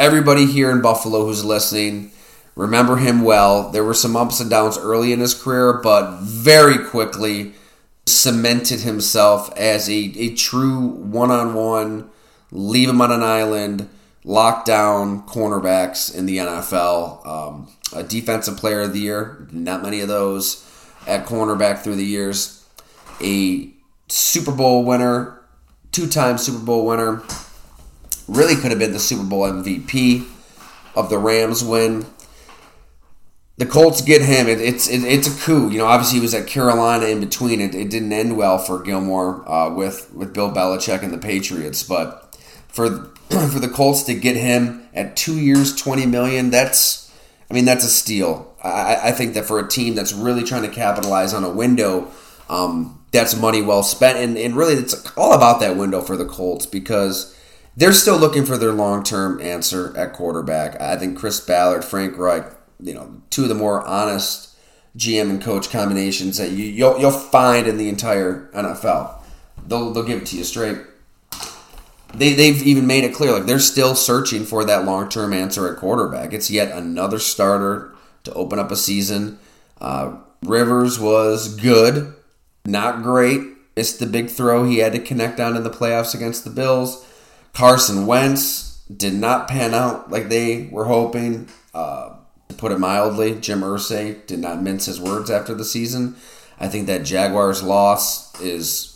everybody 0.00 0.46
here 0.46 0.70
in 0.70 0.80
Buffalo 0.80 1.26
who's 1.26 1.44
listening, 1.44 2.10
remember 2.56 2.96
him 2.96 3.22
well. 3.22 3.70
There 3.70 3.84
were 3.84 3.94
some 3.94 4.16
ups 4.16 4.40
and 4.40 4.50
downs 4.50 4.78
early 4.78 5.12
in 5.12 5.20
his 5.20 5.34
career, 5.34 5.74
but 5.74 6.18
very 6.20 6.84
quickly 6.84 7.52
cemented 8.06 8.80
himself 8.80 9.56
as 9.56 9.88
a, 9.88 10.12
a 10.16 10.34
true 10.34 10.80
one 10.80 11.30
on 11.30 11.54
one 11.54 12.10
leave 12.52 12.88
them 12.88 13.00
on 13.00 13.12
an 13.12 13.22
island, 13.22 13.88
lock 14.24 14.64
down 14.64 15.22
cornerbacks 15.26 16.14
in 16.14 16.26
the 16.26 16.38
NFL. 16.38 17.26
Um, 17.26 17.68
a 17.92 18.02
defensive 18.02 18.56
player 18.56 18.80
of 18.80 18.92
the 18.92 19.00
year, 19.00 19.46
not 19.50 19.82
many 19.82 20.00
of 20.00 20.08
those 20.08 20.66
at 21.06 21.26
cornerback 21.26 21.78
through 21.78 21.96
the 21.96 22.04
years. 22.04 22.66
A 23.22 23.70
Super 24.08 24.52
Bowl 24.52 24.84
winner, 24.84 25.40
two 25.92 26.06
time 26.08 26.38
Super 26.38 26.64
Bowl 26.64 26.86
winner. 26.86 27.22
Really 28.30 28.54
could 28.54 28.70
have 28.70 28.78
been 28.78 28.92
the 28.92 29.00
Super 29.00 29.24
Bowl 29.24 29.42
MVP 29.42 30.24
of 30.94 31.10
the 31.10 31.18
Rams 31.18 31.64
win. 31.64 32.06
The 33.56 33.66
Colts 33.66 34.02
get 34.02 34.22
him. 34.22 34.46
It, 34.46 34.60
it's 34.60 34.88
it, 34.88 35.02
it's 35.02 35.26
a 35.26 35.44
coup. 35.44 35.68
You 35.68 35.78
know, 35.78 35.86
obviously 35.86 36.18
he 36.18 36.22
was 36.22 36.32
at 36.32 36.46
Carolina 36.46 37.06
in 37.06 37.18
between. 37.18 37.60
It, 37.60 37.74
it 37.74 37.90
didn't 37.90 38.12
end 38.12 38.36
well 38.36 38.56
for 38.56 38.80
Gilmore 38.84 39.46
uh, 39.50 39.74
with 39.74 40.14
with 40.14 40.32
Bill 40.32 40.48
Belichick 40.52 41.02
and 41.02 41.12
the 41.12 41.18
Patriots. 41.18 41.82
But 41.82 42.38
for 42.68 42.88
for 43.30 43.58
the 43.58 43.68
Colts 43.68 44.04
to 44.04 44.14
get 44.14 44.36
him 44.36 44.86
at 44.94 45.16
two 45.16 45.36
years, 45.36 45.74
twenty 45.74 46.06
million, 46.06 46.50
that's 46.50 47.12
I 47.50 47.54
mean 47.54 47.64
that's 47.64 47.84
a 47.84 47.90
steal. 47.90 48.54
I, 48.62 49.08
I 49.08 49.10
think 49.10 49.34
that 49.34 49.44
for 49.44 49.58
a 49.58 49.66
team 49.66 49.96
that's 49.96 50.12
really 50.12 50.44
trying 50.44 50.62
to 50.62 50.68
capitalize 50.68 51.34
on 51.34 51.42
a 51.42 51.50
window, 51.50 52.12
um, 52.48 53.04
that's 53.10 53.36
money 53.36 53.60
well 53.60 53.82
spent. 53.82 54.18
And, 54.18 54.38
and 54.38 54.54
really, 54.54 54.74
it's 54.74 55.12
all 55.16 55.32
about 55.32 55.58
that 55.60 55.76
window 55.76 56.00
for 56.00 56.16
the 56.16 56.26
Colts 56.26 56.64
because 56.64 57.36
they're 57.80 57.94
still 57.94 58.18
looking 58.18 58.44
for 58.44 58.58
their 58.58 58.72
long 58.72 59.02
term 59.02 59.40
answer 59.40 59.96
at 59.96 60.12
quarterback. 60.12 60.78
I 60.80 60.96
think 60.96 61.18
Chris 61.18 61.40
Ballard, 61.40 61.82
Frank 61.82 62.16
Reich, 62.18 62.44
you 62.78 62.92
know, 62.92 63.22
two 63.30 63.44
of 63.44 63.48
the 63.48 63.54
more 63.54 63.82
honest 63.86 64.54
GM 64.98 65.30
and 65.30 65.42
coach 65.42 65.70
combinations 65.70 66.36
that 66.36 66.50
you, 66.50 66.66
you'll, 66.66 66.98
you'll 66.98 67.10
find 67.10 67.66
in 67.66 67.78
the 67.78 67.88
entire 67.88 68.50
NFL. 68.52 69.14
They'll, 69.66 69.92
they'll 69.92 70.04
give 70.04 70.20
it 70.20 70.26
to 70.26 70.36
you 70.36 70.44
straight. 70.44 70.76
They, 72.12 72.34
they've 72.34 72.62
even 72.62 72.86
made 72.86 73.04
it 73.04 73.14
clear 73.14 73.32
like 73.32 73.46
they're 73.46 73.58
still 73.58 73.94
searching 73.94 74.44
for 74.44 74.62
that 74.66 74.84
long 74.84 75.08
term 75.08 75.32
answer 75.32 75.72
at 75.72 75.78
quarterback. 75.78 76.34
It's 76.34 76.50
yet 76.50 76.76
another 76.76 77.18
starter 77.18 77.94
to 78.24 78.32
open 78.34 78.58
up 78.58 78.70
a 78.70 78.76
season. 78.76 79.38
Uh, 79.80 80.16
Rivers 80.42 81.00
was 81.00 81.54
good, 81.56 82.12
not 82.66 83.02
great. 83.02 83.40
Missed 83.74 84.00
the 84.00 84.06
big 84.06 84.28
throw 84.28 84.64
he 84.64 84.78
had 84.78 84.92
to 84.92 84.98
connect 84.98 85.40
on 85.40 85.56
in 85.56 85.62
the 85.62 85.70
playoffs 85.70 86.14
against 86.14 86.44
the 86.44 86.50
Bills. 86.50 87.06
Carson 87.52 88.06
Wentz 88.06 88.82
did 88.94 89.14
not 89.14 89.48
pan 89.48 89.74
out 89.74 90.10
like 90.10 90.28
they 90.28 90.68
were 90.72 90.84
hoping. 90.86 91.48
Uh, 91.74 92.16
to 92.48 92.54
put 92.56 92.72
it 92.72 92.78
mildly, 92.78 93.38
Jim 93.40 93.60
Irsay 93.60 94.26
did 94.26 94.40
not 94.40 94.62
mince 94.62 94.86
his 94.86 95.00
words 95.00 95.30
after 95.30 95.54
the 95.54 95.64
season. 95.64 96.16
I 96.58 96.68
think 96.68 96.86
that 96.88 97.04
Jaguars 97.04 97.62
loss 97.62 98.38
is 98.40 98.90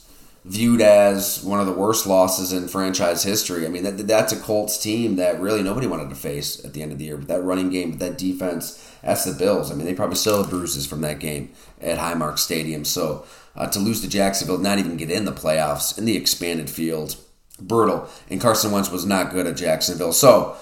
viewed 0.45 0.83
as 0.83 1.43
one 1.43 1.59
of 1.59 1.67
the 1.67 1.73
worst 1.73 2.07
losses 2.07 2.53
in 2.53 2.69
franchise 2.69 3.23
history. 3.23 3.65
I 3.65 3.69
mean, 3.71 3.83
that, 3.85 4.07
that's 4.07 4.33
a 4.33 4.41
Colts 4.41 4.77
team 4.77 5.17
that 5.17 5.41
really 5.41 5.63
nobody 5.63 5.87
wanted 5.87 6.11
to 6.11 6.15
face 6.15 6.63
at 6.65 6.75
the 6.75 6.83
end 6.83 6.93
of 6.93 6.99
the 6.99 7.07
year. 7.07 7.17
But 7.17 7.29
that 7.29 7.43
running 7.43 7.71
game, 7.71 7.93
but 7.93 8.01
that 8.01 8.19
defense, 8.19 8.93
that's 9.03 9.25
the 9.25 9.33
Bills. 9.33 9.71
I 9.71 9.75
mean, 9.75 9.87
they 9.87 9.95
probably 9.95 10.17
still 10.17 10.43
have 10.43 10.51
bruises 10.51 10.87
from 10.87 11.01
that 11.01 11.19
game 11.19 11.51
at 11.81 11.99
Highmark 11.99 12.39
Stadium. 12.39 12.85
So 12.85 13.25
uh, 13.57 13.69
to 13.69 13.79
lose 13.79 14.03
to 14.03 14.09
Jacksonville, 14.09 14.59
not 14.59 14.79
even 14.79 14.99
get 14.99 15.11
in 15.11 15.25
the 15.25 15.33
playoffs 15.33 15.97
in 15.97 16.05
the 16.05 16.17
expanded 16.17 16.69
field, 16.69 17.17
brutal. 17.61 18.09
And 18.31 18.41
Carson 18.41 18.71
Wentz 18.71 18.91
was 18.91 19.07
not 19.07 19.31
good 19.31 19.47
at 19.47 19.57
Jacksonville. 19.57 20.13
So 20.13 20.57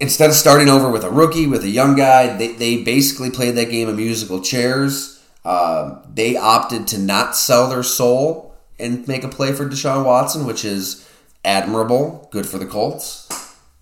instead 0.00 0.30
of 0.30 0.36
starting 0.36 0.68
over 0.68 0.90
with 0.90 1.04
a 1.04 1.10
rookie, 1.10 1.46
with 1.46 1.62
a 1.64 1.68
young 1.68 1.96
guy, 1.96 2.36
they, 2.36 2.52
they 2.52 2.82
basically 2.82 3.30
played 3.30 3.54
that 3.56 3.70
game 3.70 3.88
of 3.88 3.96
musical 3.96 4.40
chairs. 4.40 5.24
Uh, 5.44 6.00
they 6.12 6.36
opted 6.36 6.86
to 6.88 6.98
not 6.98 7.36
sell 7.36 7.68
their 7.68 7.82
soul 7.82 8.54
and 8.78 9.06
make 9.06 9.24
a 9.24 9.28
play 9.28 9.52
for 9.52 9.68
Deshaun 9.68 10.04
Watson, 10.04 10.46
which 10.46 10.64
is 10.64 11.08
admirable, 11.44 12.28
good 12.30 12.46
for 12.46 12.58
the 12.58 12.66
Colts. 12.66 13.28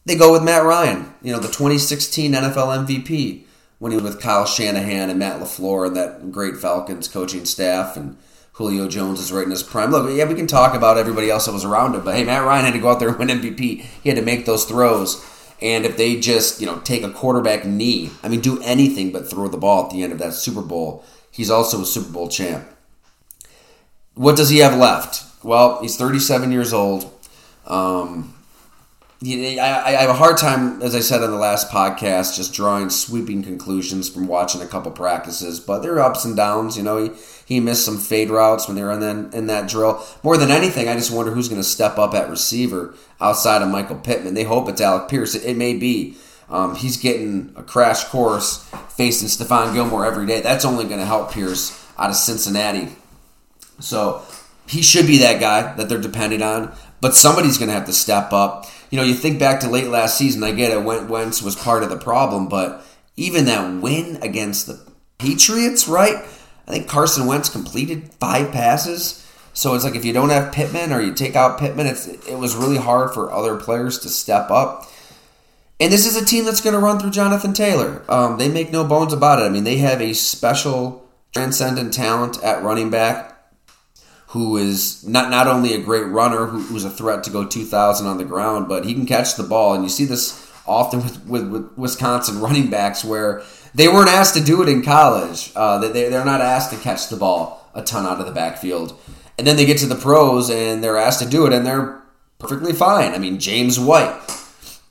They 0.07 0.17
go 0.17 0.33
with 0.33 0.43
Matt 0.43 0.65
Ryan, 0.65 1.12
you 1.23 1.33
know, 1.33 1.39
the 1.39 1.49
2016 1.49 2.33
NFL 2.33 2.87
MVP 2.87 3.45
when 3.79 3.93
he 3.93 3.97
was 3.97 4.05
with 4.05 4.21
Kyle 4.21 4.47
Shanahan 4.47 5.11
and 5.11 5.19
Matt 5.19 5.41
LaFleur 5.41 5.87
and 5.87 5.97
that 5.97 6.33
great 6.33 6.57
Falcons 6.57 7.09
coaching 7.09 7.45
staff 7.45 7.97
and 7.97 8.17
Julio 8.52 8.88
Jones 8.88 9.21
is 9.21 9.33
right 9.33 9.45
in 9.45 9.50
his 9.50 9.62
prime. 9.62 9.90
Look, 9.90 10.11
yeah, 10.14 10.25
we 10.25 10.35
can 10.35 10.47
talk 10.47 10.75
about 10.75 10.99
everybody 10.99 11.30
else 11.30 11.47
that 11.47 11.52
was 11.52 11.64
around 11.64 11.95
him, 11.95 12.04
but 12.04 12.14
hey, 12.14 12.25
Matt 12.25 12.45
Ryan 12.45 12.64
had 12.64 12.75
to 12.75 12.80
go 12.80 12.90
out 12.90 13.00
there 13.00 13.09
and 13.09 13.19
win 13.19 13.28
MVP. 13.28 13.80
He 14.02 14.09
had 14.09 14.16
to 14.16 14.25
make 14.25 14.45
those 14.45 14.64
throws. 14.64 15.25
And 15.62 15.85
if 15.85 15.97
they 15.97 16.19
just, 16.19 16.61
you 16.61 16.66
know, 16.66 16.78
take 16.80 17.02
a 17.02 17.11
quarterback 17.11 17.64
knee, 17.64 18.11
I 18.23 18.28
mean, 18.28 18.40
do 18.40 18.61
anything 18.62 19.12
but 19.12 19.28
throw 19.28 19.49
the 19.49 19.59
ball 19.59 19.85
at 19.85 19.90
the 19.90 20.02
end 20.02 20.12
of 20.12 20.19
that 20.19 20.35
Super 20.35 20.62
Bowl, 20.62 21.04
he's 21.30 21.50
also 21.50 21.83
a 21.83 21.87
Super 21.87 22.12
Bowl 22.12 22.28
champ. 22.28 22.66
What 24.14 24.37
does 24.37 24.49
he 24.49 24.59
have 24.59 24.76
left? 24.76 25.25
Well, 25.45 25.80
he's 25.80 25.97
37 25.97 26.50
years 26.50 26.73
old. 26.73 27.11
Um, 27.66 28.35
I, 29.23 29.83
I 29.85 29.91
have 29.93 30.09
a 30.09 30.15
hard 30.15 30.39
time, 30.39 30.81
as 30.81 30.95
I 30.95 31.00
said 31.00 31.23
on 31.23 31.31
the 31.31 31.37
last 31.37 31.69
podcast, 31.69 32.37
just 32.37 32.55
drawing 32.55 32.89
sweeping 32.89 33.43
conclusions 33.43 34.09
from 34.09 34.27
watching 34.27 34.62
a 34.62 34.67
couple 34.67 34.91
practices. 34.93 35.61
But 35.61 35.81
there 35.81 35.95
are 35.97 36.00
ups 36.00 36.25
and 36.25 36.35
downs. 36.35 36.79
You 36.79 36.83
know, 36.85 37.05
he, 37.05 37.11
he 37.45 37.61
missed 37.61 37.85
some 37.85 37.99
fade 37.99 38.31
routes 38.31 38.67
when 38.67 38.77
they 38.77 38.83
were 38.83 38.93
in, 38.93 39.00
that, 39.00 39.35
in 39.35 39.47
that 39.49 39.69
drill. 39.69 40.03
More 40.23 40.39
than 40.39 40.50
anything, 40.50 40.89
I 40.89 40.95
just 40.95 41.11
wonder 41.11 41.33
who's 41.33 41.49
going 41.50 41.61
to 41.61 41.69
step 41.69 41.99
up 41.99 42.15
at 42.15 42.31
receiver 42.31 42.95
outside 43.21 43.61
of 43.61 43.69
Michael 43.69 43.97
Pittman. 43.97 44.33
They 44.33 44.45
hope 44.45 44.71
it's 44.71 44.81
Alec 44.81 45.11
Pierce. 45.11 45.35
It, 45.35 45.45
it 45.45 45.57
may 45.57 45.75
be. 45.75 46.17
Um, 46.49 46.75
he's 46.75 46.97
getting 46.97 47.53
a 47.57 47.62
crash 47.62 48.05
course 48.05 48.67
facing 48.89 49.29
Stephon 49.29 49.75
Gilmore 49.75 50.07
every 50.07 50.27
day. 50.27 50.41
That's 50.41 50.65
only 50.65 50.85
going 50.85 50.99
to 50.99 51.05
help 51.05 51.31
Pierce 51.31 51.79
out 51.99 52.09
of 52.09 52.17
Cincinnati. 52.17 52.89
So 53.81 54.23
he 54.67 54.81
should 54.81 55.07
be 55.07 55.19
that 55.19 55.41
guy 55.41 55.75
that 55.75 55.91
they're 55.91 56.00
depending 56.00 56.41
on. 56.41 56.73
But 57.03 57.15
somebody's 57.15 57.59
going 57.59 57.69
to 57.69 57.75
have 57.75 57.87
to 57.87 57.93
step 57.93 58.33
up 58.33 58.67
you 58.91 58.99
know, 58.99 59.05
you 59.05 59.15
think 59.15 59.39
back 59.39 59.61
to 59.61 59.71
late 59.71 59.89
last 59.89 60.19
season. 60.19 60.43
I 60.43 60.53
get 60.53 60.73
it. 60.73 60.85
Wentz 60.85 61.43
was 61.43 61.57
part 61.57 61.83
of 61.83 61.91
the 61.91 61.97
problem, 61.97 62.49
but 62.49 62.85
even 63.17 63.45
that 63.47 63.81
win 63.81 64.19
against 64.23 64.67
the 64.67 64.81
Patriots, 65.19 65.87
right? 65.87 66.17
I 66.67 66.73
think 66.73 66.89
Carson 66.89 67.27
Wentz 67.27 67.49
completed 67.49 68.13
five 68.15 68.53
passes. 68.53 69.27
So 69.53 69.75
it's 69.75 69.85
like 69.85 69.95
if 69.95 70.05
you 70.05 70.13
don't 70.13 70.31
have 70.31 70.53
Pittman 70.53 70.93
or 70.93 71.01
you 71.01 71.13
take 71.13 71.37
out 71.37 71.59
Pittman, 71.59 71.87
it 71.87 72.39
was 72.39 72.55
really 72.57 72.79
hard 72.79 73.13
for 73.13 73.33
other 73.33 73.57
players 73.57 73.99
to 74.01 74.09
step 74.09 74.51
up. 74.51 74.89
And 75.79 75.93
this 75.93 76.07
is 76.07 76.17
a 76.17 76.25
team 76.25 76.45
that's 76.45 76.61
going 76.61 76.75
to 76.75 76.81
run 76.81 76.99
through 76.99 77.11
Jonathan 77.11 77.53
Taylor. 77.53 78.05
Um, 78.09 78.39
they 78.39 78.49
make 78.49 78.71
no 78.71 78.85
bones 78.85 79.13
about 79.13 79.41
it. 79.41 79.45
I 79.45 79.49
mean, 79.49 79.65
they 79.65 79.79
have 79.79 80.01
a 80.01 80.13
special 80.13 81.09
transcendent 81.33 81.95
talent 81.95 82.43
at 82.43 82.63
running 82.63 82.91
back 82.91 83.40
who 84.31 84.57
is 84.57 85.05
not 85.07 85.29
not 85.29 85.49
only 85.49 85.75
a 85.75 85.79
great 85.79 86.07
runner, 86.07 86.47
who, 86.47 86.61
who's 86.61 86.85
a 86.85 86.91
threat 86.91 87.25
to 87.25 87.31
go 87.31 87.45
2,000 87.45 88.07
on 88.07 88.17
the 88.17 88.25
ground, 88.25 88.69
but 88.69 88.85
he 88.85 88.95
can 88.95 89.05
catch 89.05 89.35
the 89.35 89.43
ball. 89.43 89.75
And 89.75 89.83
you 89.83 89.91
see 89.91 90.05
this 90.05 90.49
often 90.67 91.03
with, 91.03 91.27
with, 91.27 91.49
with 91.49 91.77
Wisconsin 91.77 92.41
running 92.41 92.71
backs 92.71 93.05
where 93.05 93.43
they 93.75 93.89
weren't 93.89 94.09
asked 94.09 94.35
to 94.35 94.43
do 94.43 94.63
it 94.63 94.69
in 94.69 94.83
college. 94.83 95.51
Uh, 95.57 95.79
they, 95.79 96.09
they're 96.09 96.25
not 96.25 96.41
asked 96.41 96.71
to 96.71 96.79
catch 96.79 97.09
the 97.09 97.17
ball 97.17 97.69
a 97.75 97.83
ton 97.83 98.07
out 98.07 98.21
of 98.21 98.27
the 98.27 98.33
backfield. 98.33 98.97
And 99.37 99.47
then 99.47 99.57
they 99.57 99.65
get 99.65 99.79
to 99.79 99.87
the 99.87 99.97
pros 99.97 100.49
and 100.49 100.83
they're 100.83 100.97
asked 100.97 101.21
to 101.23 101.29
do 101.29 101.47
it, 101.47 101.53
and 101.53 101.67
they're 101.67 102.01
perfectly 102.39 102.73
fine. 102.73 103.13
I 103.13 103.19
mean, 103.19 103.41
James 103.41 103.81
White 103.81 104.17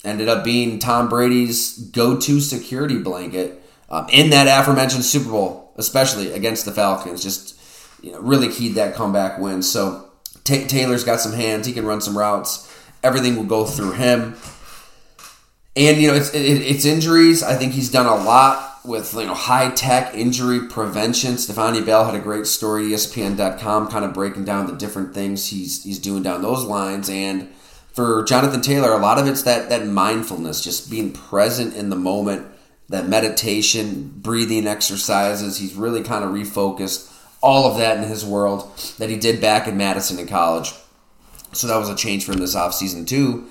ended 0.04 0.28
up 0.28 0.44
being 0.44 0.80
Tom 0.80 1.08
Brady's 1.08 1.78
go 1.78 2.20
to 2.20 2.42
security 2.42 2.98
blanket 2.98 3.62
um, 3.90 4.08
in 4.10 4.32
that 4.32 4.48
aforementioned 4.48 5.06
Super 5.06 5.30
Bowl, 5.30 5.74
especially 5.78 6.34
against 6.34 6.66
the 6.66 6.72
Falcons. 6.72 7.24
Just 7.24 7.59
you 8.02 8.12
know, 8.12 8.20
really 8.20 8.50
keyed 8.50 8.76
that 8.76 8.96
comeback 8.96 9.40
win. 9.40 9.62
So 9.62 10.10
T- 10.44 10.66
Taylor's 10.66 11.04
got 11.04 11.20
some 11.20 11.34
hands. 11.34 11.68
He 11.68 11.74
can 11.74 11.86
run 11.86 12.02
some 12.02 12.18
routes. 12.18 12.66
Everything 13.04 13.36
will 13.36 13.44
go 13.44 13.66
through 13.66 13.92
him. 13.94 14.36
And 15.76 16.02
you 16.02 16.08
know, 16.08 16.16
it's 16.16 16.34
it, 16.34 16.40
it's 16.40 16.86
injuries. 16.86 17.44
I 17.44 17.56
think 17.56 17.74
he's 17.74 17.92
done 17.92 18.06
a 18.06 18.16
lot 18.16 18.80
with 18.84 19.14
you 19.14 19.26
know 19.26 19.34
high 19.34 19.70
tech 19.70 20.14
injury 20.16 20.68
prevention. 20.68 21.38
Stephania 21.38 21.86
Bell 21.86 22.06
had 22.06 22.16
a 22.16 22.20
great 22.20 22.48
story, 22.48 22.90
ESPN.com, 22.90 23.88
kind 23.88 24.04
of 24.04 24.14
breaking 24.14 24.46
down 24.46 24.68
the 24.68 24.76
different 24.76 25.14
things 25.14 25.48
he's 25.48 25.84
he's 25.84 26.00
doing 26.00 26.24
down 26.24 26.42
those 26.42 26.66
lines. 26.66 27.10
And 27.10 27.50
for 27.94 28.24
Jonathan 28.24 28.62
Taylor, 28.62 28.92
a 28.92 28.98
lot 28.98 29.20
of 29.20 29.28
it's 29.28 29.44
that 29.44 29.70
that 29.70 29.86
mindfulness, 29.86 30.64
just 30.64 30.90
being 30.90 31.14
present 31.14 31.76
in 31.76 31.90
the 31.90 31.96
moment, 31.96 32.48
that 32.90 33.08
meditation, 33.08 34.12
breathing 34.18 34.68
exercises. 34.68 35.60
He's 35.60 35.76
really 35.76 36.02
kind 36.02 36.24
of 36.24 36.32
refocused 36.32 37.09
all 37.42 37.72
of 37.72 37.78
that 37.78 37.98
in 37.98 38.04
his 38.04 38.26
world 38.26 38.70
that 38.98 39.10
he 39.10 39.18
did 39.18 39.42
back 39.42 39.68
in 39.68 39.78
Madison 39.78 40.20
in 40.20 40.28
college. 40.28 40.74
So 41.54 41.68
that 41.68 41.78
was 41.78 41.90
a 41.90 41.96
change 41.96 42.26
for 42.26 42.34
him 42.34 42.40
this 42.40 42.56
offseason, 42.56 43.08
too. 43.08 43.48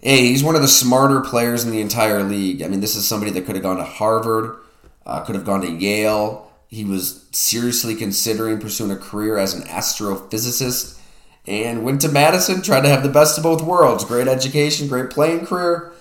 Hey, 0.00 0.28
he's 0.28 0.44
one 0.44 0.54
of 0.54 0.62
the 0.62 0.68
smarter 0.68 1.20
players 1.20 1.64
in 1.64 1.70
the 1.70 1.80
entire 1.80 2.22
league. 2.22 2.62
I 2.62 2.68
mean, 2.68 2.80
this 2.80 2.94
is 2.94 3.08
somebody 3.08 3.32
that 3.32 3.46
could 3.46 3.56
have 3.56 3.64
gone 3.64 3.78
to 3.78 3.84
Harvard, 3.84 4.56
uh, 5.04 5.22
could 5.22 5.34
have 5.34 5.44
gone 5.44 5.62
to 5.62 5.70
Yale. 5.70 6.52
He 6.68 6.84
was 6.84 7.26
seriously 7.32 7.94
considering 7.94 8.58
pursuing 8.58 8.90
a 8.90 8.96
career 8.96 9.38
as 9.38 9.54
an 9.54 9.62
astrophysicist 9.62 11.00
and 11.46 11.84
went 11.84 12.00
to 12.02 12.08
Madison, 12.08 12.62
tried 12.62 12.82
to 12.82 12.88
have 12.88 13.02
the 13.02 13.08
best 13.08 13.38
of 13.38 13.44
both 13.44 13.62
worlds 13.62 14.04
great 14.04 14.28
education, 14.28 14.88
great 14.88 15.10
playing 15.10 15.46
career. 15.46 15.92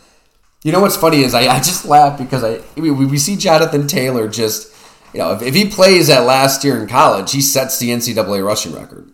You 0.63 0.71
know 0.71 0.81
what's 0.81 0.97
funny 0.97 1.21
is 1.21 1.35
I, 1.35 1.41
I 1.41 1.57
just 1.57 1.85
laugh 1.85 2.17
because 2.17 2.43
I, 2.43 2.59
I 2.75 2.79
mean, 2.79 2.97
we 2.97 3.17
see 3.17 3.35
Jonathan 3.35 3.87
Taylor 3.87 4.27
just 4.27 4.74
you 5.15 5.21
know, 5.21 5.31
if, 5.31 5.41
if 5.41 5.55
he 5.55 5.69
plays 5.69 6.07
that 6.07 6.25
last 6.25 6.65
year 6.65 6.77
in 6.77 6.89
college, 6.89 7.31
he 7.31 7.39
sets 7.39 7.79
the 7.79 7.87
NCAA 7.87 8.45
rushing 8.45 8.73
record. 8.73 9.09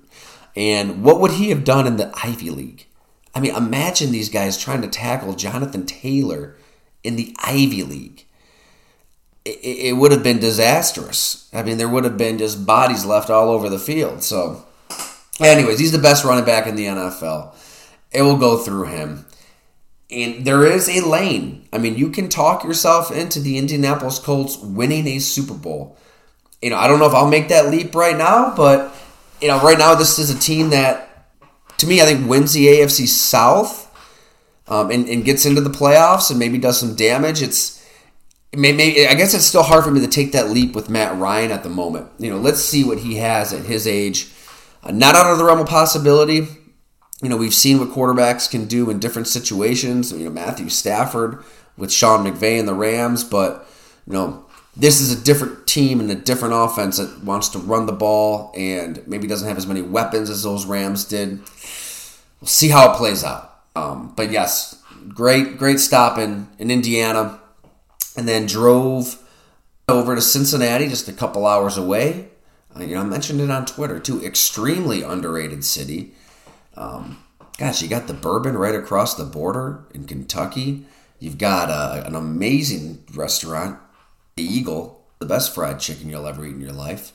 And 0.56 1.04
what 1.04 1.20
would 1.20 1.34
he 1.34 1.50
have 1.50 1.64
done 1.64 1.86
in 1.86 1.98
the 1.98 2.12
Ivy 2.24 2.50
League? 2.50 2.88
I 3.36 3.40
mean, 3.40 3.56
imagine 3.56 4.12
these 4.12 4.28
guys 4.28 4.58
trying 4.58 4.82
to 4.82 4.88
tackle 4.88 5.36
Jonathan 5.36 5.86
Taylor 5.86 6.56
in 7.04 7.18
the 7.18 7.36
Ivy 7.44 7.84
League. 7.84 8.26
It, 9.46 9.60
it 9.62 9.96
would 9.96 10.12
have 10.12 10.24
been 10.24 10.40
disastrous. 10.40 11.48
I 11.54 11.62
mean, 11.62 11.78
there 11.78 11.88
would 11.88 12.04
have 12.04 12.18
been 12.18 12.40
just 12.40 12.66
bodies 12.66 13.06
left 13.06 13.30
all 13.30 13.52
over 13.52 13.70
the 13.70 13.78
field. 13.78 14.24
So, 14.24 14.66
anyways, 15.40 15.78
he's 15.78 15.92
the 15.92 16.00
best 16.00 16.26
running 16.26 16.46
back 16.46 16.66
in 16.66 16.76
the 16.76 16.88
NFL. 16.88 17.54
It 18.12 18.24
will 18.24 18.38
go 18.38 18.58
through 18.58 18.86
him. 18.86 19.28
And 20.10 20.46
there 20.46 20.66
is 20.66 20.90
a 20.90 21.08
lane. 21.08 21.61
I 21.74 21.78
mean, 21.78 21.98
you 21.98 22.10
can 22.10 22.28
talk 22.28 22.64
yourself 22.64 23.12
into 23.12 23.40
the 23.40 23.58
Indianapolis 23.58 24.20
Colts 24.20 24.58
winning 24.58 25.08
a 25.08 25.20
Super 25.20 25.54
Bowl. 25.54 25.98
You 26.62 26.70
know, 26.70 26.78
I 26.78 26.88
don't 26.88 27.00
know 27.00 27.08
if 27.08 27.14
I'll 27.14 27.30
make 27.30 27.48
that 27.48 27.68
leap 27.68 27.96
right 27.96 28.18
now, 28.18 28.54
but 28.56 28.94
you 29.42 29.48
know, 29.48 29.60
right 29.62 29.78
now 29.78 29.96
this 29.96 30.20
is 30.20 30.30
a 30.30 30.38
team 30.38 30.70
that, 30.70 31.28
to 31.78 31.88
me, 31.88 32.02
I 32.02 32.06
think 32.06 32.30
wins 32.30 32.54
the 32.54 32.68
AFC 32.68 33.08
South 33.08 33.88
um, 34.68 34.92
and, 34.92 35.08
and 35.08 35.26
gets 35.26 35.46
into 35.46 35.62
the 35.62 35.70
playoffs 35.70 36.30
and 36.30 36.38
maybe 36.38 36.58
does 36.58 36.80
some 36.80 36.96
damage. 36.96 37.42
It's 37.42 37.82
maybe 38.56 39.08
I 39.08 39.14
guess 39.16 39.34
it's 39.34 39.46
still 39.46 39.64
hard 39.64 39.84
for 39.84 39.92
me 39.92 40.02
to 40.02 40.08
take 40.08 40.34
that 40.34 40.50
leap 40.50 40.76
with 40.76 40.90
Matt 40.90 41.18
Ryan 41.18 41.52
at 41.52 41.64
the 41.64 41.70
moment. 41.70 42.08
You 42.20 42.32
know, 42.32 42.38
let's 42.38 42.64
see 42.64 42.84
what 42.84 43.00
he 43.00 43.16
has 43.16 43.54
at 43.54 43.66
his 43.66 43.88
age. 43.88 44.32
Uh, 44.84 44.92
not 44.92 45.16
out 45.16 45.32
of 45.32 45.38
the 45.38 45.44
realm 45.44 45.60
of 45.60 45.68
possibility. 45.68 46.48
You 47.22 47.30
know, 47.30 47.38
we've 47.38 47.54
seen 47.54 47.80
what 47.80 47.90
quarterbacks 47.90 48.50
can 48.50 48.66
do 48.66 48.90
in 48.90 49.00
different 49.00 49.28
situations. 49.28 50.12
You 50.12 50.26
know, 50.26 50.32
Matthew 50.32 50.70
Stafford 50.70 51.44
with 51.82 51.92
Sean 51.92 52.24
McVay 52.24 52.60
and 52.60 52.68
the 52.68 52.74
Rams, 52.74 53.24
but 53.24 53.68
you 54.08 54.14
know, 54.14 54.46
this 54.78 55.02
is 55.02 55.12
a 55.12 55.22
different 55.22 55.68
team 55.68 56.00
and 56.00 56.10
a 56.10 56.16
different 56.16 56.54
offense 56.56 56.98
that 56.98 57.24
wants 57.24 57.50
to 57.50 57.60
run 57.60 57.88
the 57.88 57.92
ball 57.92 58.54
and 58.56 59.06
maybe 59.08 59.28
doesn't 59.28 59.48
have 59.48 59.58
as 59.58 59.68
many 59.68 59.82
weapons 59.82 60.30
as 60.30 60.44
those 60.44 60.66
Rams 60.66 61.04
did. 61.04 61.40
We'll 62.40 62.48
see 62.48 62.70
how 62.70 62.92
it 62.92 62.98
plays 62.98 63.24
out. 63.24 63.64
Um, 63.76 64.14
but 64.16 64.32
yes, 64.32 64.82
great, 65.10 65.58
great 65.58 65.80
stop 65.80 66.18
in, 66.18 66.48
in 66.60 66.72
Indiana, 66.72 67.40
and 68.16 68.28
then 68.28 68.46
drove 68.46 69.18
over 69.88 70.16
to 70.16 70.22
Cincinnati, 70.22 70.88
just 70.88 71.08
a 71.08 71.14
couple 71.14 71.46
hours 71.48 71.78
away. 71.78 72.30
Uh, 72.76 72.84
you 72.84 72.96
know, 72.96 73.02
I 73.02 73.06
mentioned 73.06 73.42
it 73.42 73.50
on 73.50 73.66
Twitter 73.66 74.00
too. 74.00 74.24
Extremely 74.24 75.02
underrated 75.02 75.66
city. 75.66 76.14
Um, 76.76 77.24
gosh, 77.58 77.82
you 77.82 77.88
got 77.88 78.08
the 78.08 78.14
bourbon 78.14 78.58
right 78.58 78.76
across 78.76 79.16
the 79.16 79.26
border 79.26 79.84
in 79.94 80.06
Kentucky. 80.06 80.86
You've 81.22 81.38
got 81.38 81.70
uh, 81.70 82.04
an 82.06 82.16
amazing 82.16 83.06
restaurant 83.14 83.80
the 84.36 84.44
Eagle, 84.44 85.06
the 85.20 85.28
best 85.28 85.54
fried 85.54 85.80
chicken 85.80 86.10
you'll 86.10 86.26
ever 86.26 86.44
eat 86.44 86.56
in 86.56 86.62
your 86.62 86.72
life. 86.72 87.12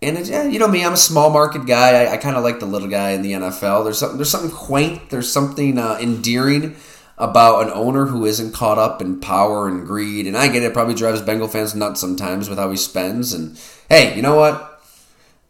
And 0.00 0.26
yeah, 0.28 0.44
you 0.44 0.60
know 0.60 0.68
me, 0.68 0.84
I'm 0.84 0.92
a 0.92 0.96
small 0.96 1.28
market 1.28 1.66
guy. 1.66 2.04
I, 2.04 2.12
I 2.12 2.16
kind 2.18 2.36
of 2.36 2.44
like 2.44 2.60
the 2.60 2.66
little 2.66 2.88
guy 2.88 3.10
in 3.10 3.22
the 3.22 3.32
NFL. 3.32 3.82
There's 3.82 3.98
something, 3.98 4.16
there's 4.16 4.30
something 4.30 4.50
quaint. 4.50 5.10
There's 5.10 5.32
something 5.32 5.76
uh, 5.76 5.98
endearing 6.00 6.76
about 7.18 7.66
an 7.66 7.72
owner 7.72 8.06
who 8.06 8.24
isn't 8.24 8.52
caught 8.52 8.78
up 8.78 9.02
in 9.02 9.18
power 9.18 9.66
and 9.66 9.86
greed. 9.86 10.28
And 10.28 10.36
I 10.36 10.46
get 10.46 10.62
it 10.62 10.72
probably 10.72 10.94
drives 10.94 11.20
Bengal 11.20 11.48
fans 11.48 11.74
nuts 11.74 12.00
sometimes 12.00 12.48
with 12.48 12.58
how 12.58 12.70
he 12.70 12.76
spends. 12.76 13.32
And 13.32 13.60
hey, 13.88 14.14
you 14.14 14.22
know 14.22 14.36
what? 14.36 14.84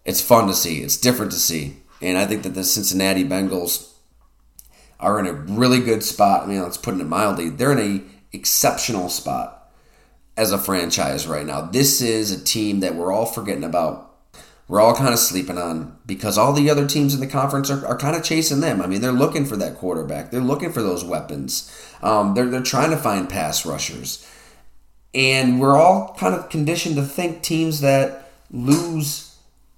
It's 0.06 0.22
fun 0.22 0.46
to 0.48 0.54
see. 0.54 0.80
It's 0.80 0.96
different 0.96 1.32
to 1.32 1.38
see. 1.38 1.76
And 2.00 2.16
I 2.16 2.26
think 2.26 2.42
that 2.42 2.54
the 2.54 2.64
Cincinnati 2.64 3.24
Bengals 3.24 3.91
are 5.02 5.18
in 5.18 5.26
a 5.26 5.32
really 5.32 5.80
good 5.80 6.02
spot. 6.02 6.44
I 6.44 6.46
mean, 6.46 6.62
let's 6.62 6.76
put 6.76 6.94
it 6.94 7.04
mildly. 7.04 7.50
They're 7.50 7.72
in 7.72 7.78
a 7.78 8.36
exceptional 8.36 9.08
spot 9.08 9.70
as 10.36 10.52
a 10.52 10.58
franchise 10.58 11.26
right 11.26 11.44
now. 11.44 11.62
This 11.62 12.00
is 12.00 12.30
a 12.30 12.42
team 12.42 12.80
that 12.80 12.94
we're 12.94 13.12
all 13.12 13.26
forgetting 13.26 13.64
about. 13.64 14.08
We're 14.68 14.80
all 14.80 14.94
kind 14.94 15.12
of 15.12 15.18
sleeping 15.18 15.58
on 15.58 15.98
because 16.06 16.38
all 16.38 16.54
the 16.54 16.70
other 16.70 16.86
teams 16.86 17.12
in 17.12 17.20
the 17.20 17.26
conference 17.26 17.70
are, 17.70 17.86
are 17.86 17.98
kind 17.98 18.16
of 18.16 18.22
chasing 18.22 18.60
them. 18.60 18.80
I 18.80 18.86
mean, 18.86 19.02
they're 19.02 19.12
looking 19.12 19.44
for 19.44 19.56
that 19.56 19.76
quarterback. 19.76 20.30
They're 20.30 20.40
looking 20.40 20.72
for 20.72 20.82
those 20.82 21.04
weapons. 21.04 21.70
Um, 22.00 22.32
they're, 22.32 22.46
they're 22.46 22.62
trying 22.62 22.90
to 22.90 22.96
find 22.96 23.28
pass 23.28 23.66
rushers. 23.66 24.26
And 25.12 25.60
we're 25.60 25.76
all 25.76 26.14
kind 26.18 26.34
of 26.34 26.48
conditioned 26.48 26.96
to 26.96 27.02
think 27.02 27.42
teams 27.42 27.82
that 27.82 28.30
lose 28.50 29.21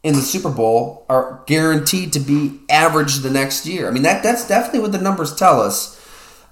in 0.05 0.15
the 0.15 0.21
Super 0.21 0.51
Bowl 0.51 1.07
are 1.09 1.43
guaranteed 1.47 2.13
to 2.13 2.21
be 2.21 2.61
average 2.69 3.17
the 3.17 3.31
next 3.31 3.67
year. 3.67 3.89
I 3.89 3.91
mean, 3.91 4.03
that 4.03 4.23
that's 4.23 4.47
definitely 4.47 4.81
what 4.81 4.93
the 4.93 4.99
numbers 4.99 5.35
tell 5.35 5.61
us. 5.61 6.01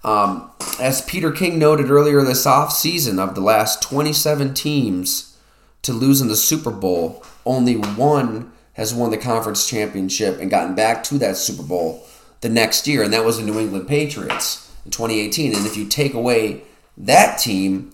Um, 0.02 0.50
as 0.80 1.02
Peter 1.02 1.30
King 1.30 1.58
noted 1.58 1.90
earlier 1.90 2.22
this 2.22 2.46
offseason, 2.46 3.20
of 3.20 3.36
the 3.36 3.40
last 3.40 3.82
27 3.82 4.54
teams 4.54 5.38
to 5.82 5.92
lose 5.92 6.20
in 6.20 6.26
the 6.26 6.34
Super 6.34 6.72
Bowl, 6.72 7.22
only 7.44 7.74
one 7.74 8.50
has 8.72 8.94
won 8.94 9.10
the 9.10 9.18
conference 9.18 9.68
championship 9.68 10.40
and 10.40 10.50
gotten 10.50 10.74
back 10.74 11.04
to 11.04 11.18
that 11.18 11.36
Super 11.36 11.62
Bowl 11.62 12.04
the 12.40 12.48
next 12.48 12.88
year, 12.88 13.02
and 13.02 13.12
that 13.12 13.24
was 13.24 13.36
the 13.36 13.44
New 13.44 13.60
England 13.60 13.86
Patriots 13.86 14.72
in 14.84 14.90
2018. 14.90 15.54
And 15.54 15.66
if 15.66 15.76
you 15.76 15.86
take 15.86 16.14
away 16.14 16.62
that 16.96 17.38
team, 17.38 17.92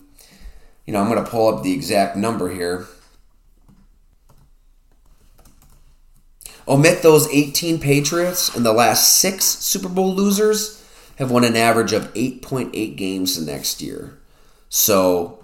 you 0.85 0.93
know, 0.93 1.01
I'm 1.01 1.11
going 1.11 1.23
to 1.23 1.29
pull 1.29 1.53
up 1.53 1.63
the 1.63 1.73
exact 1.73 2.15
number 2.15 2.49
here. 2.49 2.87
Omit 6.69 7.01
those 7.01 7.27
18 7.29 7.79
Patriots 7.79 8.55
and 8.55 8.63
the 8.63 8.71
last 8.71 9.17
six 9.17 9.43
Super 9.43 9.89
Bowl 9.89 10.13
losers 10.13 10.85
have 11.17 11.31
won 11.31 11.43
an 11.43 11.55
average 11.55 11.93
of 11.93 12.13
8.8 12.13 12.95
games 12.95 13.43
the 13.43 13.51
next 13.51 13.81
year. 13.81 14.19
So 14.69 15.43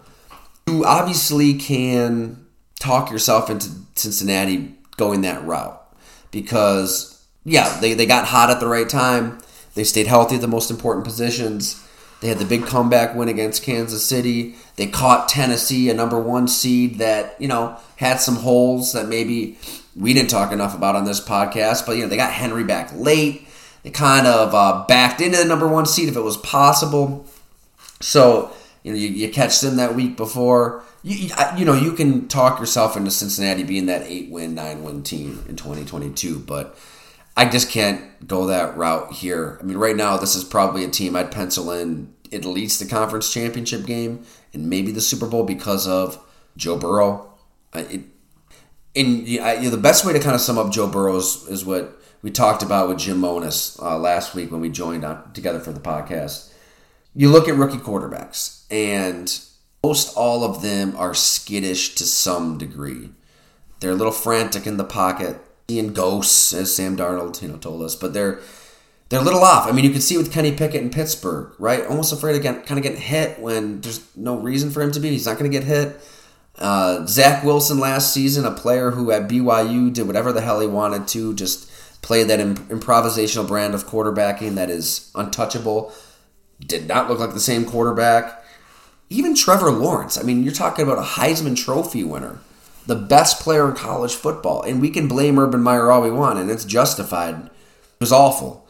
you 0.67 0.85
obviously 0.85 1.55
can 1.55 2.45
talk 2.79 3.09
yourself 3.09 3.49
into 3.49 3.69
Cincinnati 3.95 4.75
going 4.97 5.21
that 5.21 5.43
route 5.43 5.81
because, 6.29 7.25
yeah, 7.43 7.79
they, 7.79 7.95
they 7.95 8.05
got 8.05 8.27
hot 8.27 8.51
at 8.51 8.59
the 8.59 8.67
right 8.67 8.87
time. 8.87 9.39
They 9.73 9.83
stayed 9.83 10.07
healthy 10.07 10.35
at 10.35 10.41
the 10.41 10.47
most 10.47 10.69
important 10.69 11.05
positions. 11.05 11.81
They 12.21 12.27
had 12.27 12.37
the 12.37 12.45
big 12.45 12.65
comeback 12.65 13.15
win 13.15 13.29
against 13.29 13.63
Kansas 13.63 14.05
City. 14.05 14.55
They 14.75 14.87
caught 14.87 15.27
Tennessee, 15.27 15.89
a 15.89 15.93
number 15.93 16.19
one 16.19 16.47
seed 16.47 16.99
that, 16.99 17.39
you 17.41 17.47
know, 17.47 17.77
had 17.97 18.21
some 18.21 18.37
holes 18.37 18.93
that 18.93 19.07
maybe 19.07 19.57
we 19.95 20.13
didn't 20.13 20.29
talk 20.29 20.51
enough 20.51 20.75
about 20.75 20.95
on 20.95 21.05
this 21.05 21.19
podcast. 21.19 21.85
But, 21.85 21.97
you 21.97 22.03
know, 22.03 22.09
they 22.09 22.17
got 22.17 22.31
Henry 22.31 22.63
back 22.63 22.91
late. 22.93 23.47
They 23.83 23.91
kind 23.91 24.27
of 24.27 24.53
uh, 24.53 24.85
backed 24.87 25.21
into 25.21 25.37
the 25.37 25.45
number 25.45 25.67
one 25.67 25.85
seed 25.85 26.09
if 26.09 26.15
it 26.15 26.21
was 26.21 26.37
possible. 26.37 27.25
So 28.01 28.51
you 28.85 28.91
know 28.91 28.97
you, 28.99 29.09
you 29.09 29.29
catch 29.29 29.59
them 29.61 29.77
that 29.77 29.95
week 29.95 30.15
before. 30.15 30.83
You, 31.01 31.29
you 31.57 31.65
know 31.65 31.73
you 31.73 31.93
can 31.93 32.27
talk 32.27 32.59
yourself 32.59 32.95
into 32.95 33.09
Cincinnati 33.11 33.63
being 33.63 33.87
that 33.87 34.03
eight 34.03 34.29
win 34.29 34.53
nine 34.53 34.83
win 34.83 35.01
team 35.01 35.43
in 35.49 35.55
2022, 35.55 36.39
but 36.39 36.77
I 37.35 37.49
just 37.49 37.69
can't 37.69 38.27
go 38.27 38.45
that 38.45 38.77
route 38.77 39.11
here. 39.11 39.57
I 39.59 39.63
mean, 39.63 39.77
right 39.77 39.95
now 39.95 40.17
this 40.17 40.35
is 40.35 40.43
probably 40.43 40.83
a 40.83 40.89
team 40.89 41.15
I'd 41.15 41.31
pencil 41.31 41.71
in 41.71 42.13
at 42.31 42.45
least 42.45 42.79
the 42.79 42.85
conference 42.85 43.33
championship 43.33 43.85
game 43.85 44.23
and 44.53 44.69
maybe 44.69 44.91
the 44.91 45.01
Super 45.01 45.25
Bowl 45.25 45.43
because 45.43 45.87
of 45.87 46.23
Joe 46.55 46.77
Burrow. 46.77 47.33
It, 47.73 48.01
and 48.95 49.27
you 49.27 49.39
know, 49.39 49.69
the 49.69 49.77
best 49.77 50.05
way 50.05 50.13
to 50.13 50.19
kind 50.19 50.35
of 50.35 50.41
sum 50.41 50.57
up 50.57 50.71
Joe 50.71 50.87
Burrow 50.87 51.17
is, 51.17 51.45
is 51.49 51.65
what 51.65 52.01
we 52.21 52.31
talked 52.31 52.63
about 52.63 52.87
with 52.89 52.99
Jim 52.99 53.19
Monos 53.19 53.77
uh, 53.81 53.97
last 53.97 54.33
week 54.33 54.51
when 54.51 54.61
we 54.61 54.69
joined 54.69 55.03
on, 55.03 55.31
together 55.33 55.59
for 55.59 55.71
the 55.71 55.79
podcast. 55.79 56.51
You 57.13 57.29
look 57.29 57.47
at 57.47 57.55
rookie 57.55 57.77
quarterbacks, 57.77 58.65
and 58.71 59.39
most 59.83 60.15
all 60.15 60.43
of 60.43 60.61
them 60.61 60.95
are 60.97 61.13
skittish 61.13 61.95
to 61.95 62.03
some 62.03 62.57
degree. 62.57 63.11
They're 63.79 63.91
a 63.91 63.95
little 63.95 64.11
frantic 64.11 64.65
in 64.65 64.77
the 64.77 64.83
pocket, 64.83 65.37
seeing 65.69 65.93
ghosts, 65.93 66.53
as 66.53 66.75
Sam 66.75 66.97
Darnold 66.97 67.41
you 67.41 67.49
know 67.49 67.57
told 67.57 67.83
us, 67.83 67.95
but 67.95 68.13
they're 68.13 68.39
they're 69.09 69.19
a 69.19 69.23
little 69.23 69.43
off. 69.43 69.67
I 69.67 69.71
mean, 69.71 69.85
you 69.85 69.91
can 69.91 70.01
see 70.01 70.17
with 70.17 70.33
Kenny 70.33 70.51
Pickett 70.51 70.81
in 70.81 70.89
Pittsburgh, 70.89 71.53
right? 71.59 71.85
Almost 71.85 72.11
afraid 72.11 72.35
of 72.35 72.41
get, 72.41 72.65
kind 72.65 72.79
of 72.79 72.83
getting 72.83 72.99
hit 72.99 73.39
when 73.39 73.81
there's 73.81 74.03
no 74.15 74.37
reason 74.37 74.71
for 74.71 74.81
him 74.81 74.91
to 74.93 74.99
be. 74.99 75.11
He's 75.11 75.27
not 75.27 75.37
going 75.37 75.49
to 75.49 75.55
get 75.55 75.65
hit. 75.65 76.01
Uh, 76.57 77.05
Zach 77.05 77.43
Wilson 77.43 77.79
last 77.79 78.13
season, 78.13 78.45
a 78.45 78.51
player 78.51 78.91
who 78.91 79.11
at 79.11 79.27
BYU 79.27 79.91
did 79.91 80.07
whatever 80.07 80.31
the 80.31 80.41
hell 80.41 80.59
he 80.59 80.67
wanted 80.67 81.07
to, 81.09 81.33
just 81.33 81.69
played 82.01 82.27
that 82.27 82.39
imp- 82.39 82.69
improvisational 82.69 83.47
brand 83.47 83.73
of 83.73 83.87
quarterbacking 83.87 84.55
that 84.55 84.69
is 84.69 85.11
untouchable. 85.15 85.91
Did 86.59 86.87
not 86.87 87.09
look 87.09 87.19
like 87.19 87.33
the 87.33 87.39
same 87.39 87.65
quarterback. 87.65 88.43
Even 89.09 89.35
Trevor 89.35 89.71
Lawrence. 89.71 90.17
I 90.17 90.23
mean, 90.23 90.43
you're 90.43 90.53
talking 90.53 90.83
about 90.83 90.97
a 90.97 91.01
Heisman 91.01 91.57
Trophy 91.57 92.03
winner, 92.03 92.39
the 92.87 92.95
best 92.95 93.41
player 93.41 93.69
in 93.69 93.75
college 93.75 94.15
football, 94.15 94.61
and 94.61 94.79
we 94.79 94.89
can 94.89 95.07
blame 95.07 95.37
Urban 95.37 95.61
Meyer 95.61 95.91
all 95.91 96.01
we 96.01 96.11
want, 96.11 96.39
and 96.39 96.49
it's 96.49 96.65
justified. 96.65 97.45
It 97.45 97.51
was 97.99 98.11
awful. 98.11 98.65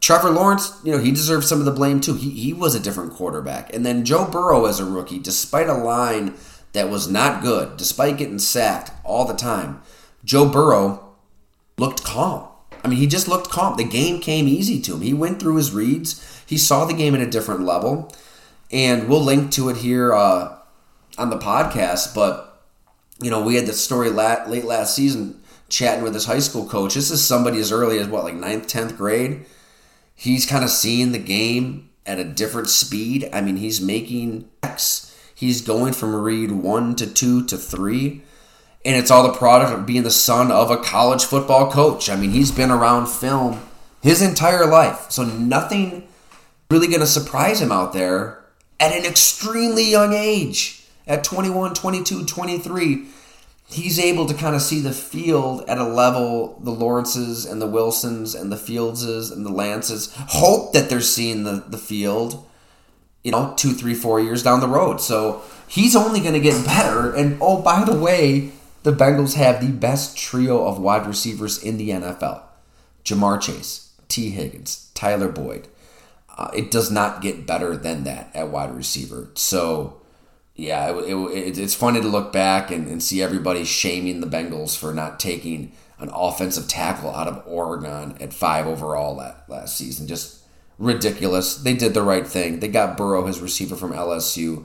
Trevor 0.00 0.30
Lawrence, 0.30 0.78
you 0.84 0.92
know, 0.92 0.98
he 0.98 1.10
deserves 1.12 1.48
some 1.48 1.60
of 1.60 1.64
the 1.64 1.70
blame 1.70 2.00
too. 2.00 2.14
He, 2.14 2.30
he 2.30 2.52
was 2.52 2.74
a 2.74 2.80
different 2.80 3.14
quarterback. 3.14 3.74
And 3.74 3.86
then 3.86 4.04
Joe 4.04 4.26
Burrow 4.26 4.66
as 4.66 4.78
a 4.78 4.84
rookie, 4.84 5.18
despite 5.18 5.68
a 5.68 5.74
line 5.74 6.34
that 6.74 6.90
was 6.90 7.08
not 7.08 7.42
good, 7.42 7.76
despite 7.76 8.18
getting 8.18 8.38
sacked 8.38 8.90
all 9.04 9.24
the 9.24 9.34
time, 9.34 9.80
Joe 10.24 10.48
Burrow 10.48 11.14
looked 11.78 12.04
calm. 12.04 12.48
I 12.84 12.88
mean, 12.88 12.98
he 12.98 13.06
just 13.06 13.28
looked 13.28 13.48
calm. 13.48 13.76
The 13.76 13.84
game 13.84 14.20
came 14.20 14.46
easy 14.46 14.80
to 14.82 14.94
him. 14.94 15.00
He 15.00 15.14
went 15.14 15.40
through 15.40 15.56
his 15.56 15.72
reads. 15.72 16.42
He 16.46 16.58
saw 16.58 16.84
the 16.84 16.92
game 16.92 17.14
at 17.14 17.22
a 17.22 17.30
different 17.30 17.62
level, 17.62 18.12
and 18.70 19.08
we'll 19.08 19.22
link 19.22 19.50
to 19.52 19.70
it 19.70 19.78
here 19.78 20.12
uh, 20.12 20.58
on 21.16 21.30
the 21.30 21.38
podcast. 21.38 22.14
But 22.14 22.62
you 23.20 23.30
know, 23.30 23.42
we 23.42 23.54
had 23.54 23.66
the 23.66 23.72
story 23.72 24.10
late, 24.10 24.48
late 24.48 24.64
last 24.64 24.94
season 24.94 25.40
chatting 25.68 26.04
with 26.04 26.12
his 26.12 26.26
high 26.26 26.40
school 26.40 26.66
coach. 26.68 26.94
This 26.94 27.10
is 27.10 27.24
somebody 27.24 27.58
as 27.58 27.72
early 27.72 27.98
as 27.98 28.08
what, 28.08 28.24
like 28.24 28.34
ninth, 28.34 28.66
tenth 28.66 28.96
grade. 28.96 29.46
he's 30.14 30.44
kind 30.44 30.64
of 30.64 30.70
seeing 30.70 31.12
the 31.12 31.18
game 31.18 31.88
at 32.04 32.18
a 32.18 32.24
different 32.24 32.68
speed. 32.68 33.28
I 33.32 33.40
mean, 33.40 33.56
he's 33.56 33.80
making 33.80 34.50
X. 34.62 35.13
He's 35.34 35.60
going 35.60 35.92
from 35.92 36.14
read 36.14 36.52
one 36.52 36.94
to 36.96 37.06
two 37.06 37.44
to 37.46 37.56
three. 37.56 38.22
And 38.84 38.96
it's 38.96 39.10
all 39.10 39.22
the 39.22 39.38
product 39.38 39.72
of 39.72 39.86
being 39.86 40.02
the 40.02 40.10
son 40.10 40.50
of 40.50 40.70
a 40.70 40.76
college 40.76 41.24
football 41.24 41.70
coach. 41.70 42.10
I 42.10 42.16
mean, 42.16 42.30
he's 42.30 42.50
been 42.50 42.70
around 42.70 43.06
film 43.06 43.60
his 44.02 44.20
entire 44.20 44.66
life. 44.66 45.10
So 45.10 45.24
nothing 45.24 46.06
really 46.70 46.88
going 46.88 47.00
to 47.00 47.06
surprise 47.06 47.60
him 47.60 47.72
out 47.72 47.94
there 47.94 48.44
at 48.78 48.92
an 48.92 49.04
extremely 49.04 49.90
young 49.90 50.12
age. 50.12 50.82
At 51.06 51.24
21, 51.24 51.74
22, 51.74 52.24
23, 52.24 53.06
he's 53.68 53.98
able 53.98 54.26
to 54.26 54.34
kind 54.34 54.54
of 54.54 54.62
see 54.62 54.80
the 54.80 54.92
field 54.92 55.64
at 55.68 55.78
a 55.78 55.84
level 55.84 56.58
the 56.62 56.70
Lawrences 56.70 57.44
and 57.44 57.60
the 57.60 57.66
Wilsons 57.66 58.34
and 58.34 58.50
the 58.50 58.56
Fieldses 58.56 59.30
and 59.30 59.44
the 59.44 59.52
Lances 59.52 60.14
hope 60.16 60.72
that 60.72 60.88
they're 60.88 61.00
seeing 61.00 61.44
the, 61.44 61.64
the 61.66 61.78
field, 61.78 62.46
you 63.24 63.32
know, 63.32 63.54
two, 63.56 63.72
three, 63.72 63.94
four 63.94 64.20
years 64.20 64.42
down 64.42 64.60
the 64.60 64.68
road. 64.68 65.00
So 65.00 65.42
he's 65.66 65.96
only 65.96 66.20
going 66.20 66.34
to 66.34 66.40
get 66.40 66.64
better. 66.64 67.12
And 67.12 67.38
oh, 67.40 67.60
by 67.60 67.84
the 67.84 67.98
way, 67.98 68.52
the 68.84 68.92
Bengals 68.92 69.34
have 69.34 69.60
the 69.60 69.72
best 69.72 70.16
trio 70.16 70.66
of 70.66 70.78
wide 70.78 71.06
receivers 71.06 71.60
in 71.60 71.78
the 71.78 71.90
NFL 71.90 72.42
Ja'Marr 73.04 73.40
Chase, 73.40 73.92
Tee 74.08 74.30
Higgins, 74.30 74.90
Tyler 74.94 75.28
Boyd. 75.28 75.68
Uh, 76.36 76.50
it 76.54 76.70
does 76.70 76.90
not 76.90 77.22
get 77.22 77.46
better 77.46 77.76
than 77.76 78.04
that 78.04 78.30
at 78.34 78.48
wide 78.48 78.74
receiver. 78.74 79.30
So 79.34 80.00
yeah, 80.54 80.96
it, 80.96 81.14
it, 81.14 81.58
it's 81.58 81.74
funny 81.74 82.00
to 82.00 82.08
look 82.08 82.32
back 82.32 82.70
and, 82.70 82.86
and 82.86 83.02
see 83.02 83.22
everybody 83.22 83.64
shaming 83.64 84.20
the 84.20 84.26
Bengals 84.26 84.76
for 84.76 84.92
not 84.94 85.18
taking 85.18 85.72
an 85.98 86.10
offensive 86.12 86.68
tackle 86.68 87.14
out 87.14 87.28
of 87.28 87.42
Oregon 87.46 88.16
at 88.20 88.32
five 88.32 88.66
overall 88.66 89.16
last, 89.16 89.48
last 89.48 89.76
season. 89.76 90.06
Just 90.06 90.43
ridiculous. 90.78 91.56
They 91.56 91.74
did 91.74 91.94
the 91.94 92.02
right 92.02 92.26
thing. 92.26 92.60
They 92.60 92.68
got 92.68 92.96
Burrow, 92.96 93.26
his 93.26 93.40
receiver 93.40 93.76
from 93.76 93.92
LSU. 93.92 94.64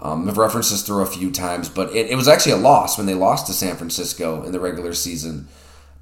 Um, 0.00 0.28
I've 0.28 0.38
referenced 0.38 0.70
this 0.70 0.82
through 0.82 1.02
a 1.02 1.06
few 1.06 1.30
times, 1.30 1.68
but 1.68 1.94
it, 1.94 2.10
it 2.10 2.16
was 2.16 2.28
actually 2.28 2.52
a 2.52 2.56
loss 2.56 2.98
when 2.98 3.06
they 3.06 3.14
lost 3.14 3.46
to 3.46 3.52
San 3.52 3.76
Francisco 3.76 4.42
in 4.42 4.52
the 4.52 4.60
regular 4.60 4.92
season. 4.92 5.48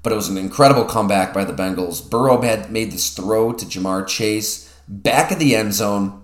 But 0.01 0.11
it 0.11 0.17
was 0.17 0.27
an 0.27 0.37
incredible 0.37 0.85
comeback 0.85 1.33
by 1.33 1.45
the 1.45 1.53
Bengals. 1.53 2.07
Burrow 2.09 2.41
had 2.41 2.71
made 2.71 2.91
this 2.91 3.11
throw 3.11 3.53
to 3.53 3.65
Ja'Marr 3.65 4.07
Chase 4.07 4.73
back 4.87 5.31
of 5.31 5.39
the 5.39 5.55
end 5.55 5.73
zone 5.73 6.21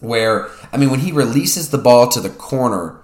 where 0.00 0.48
I 0.72 0.78
mean 0.78 0.90
when 0.90 1.00
he 1.00 1.12
releases 1.12 1.70
the 1.70 1.78
ball 1.78 2.08
to 2.08 2.20
the 2.20 2.30
corner 2.30 3.00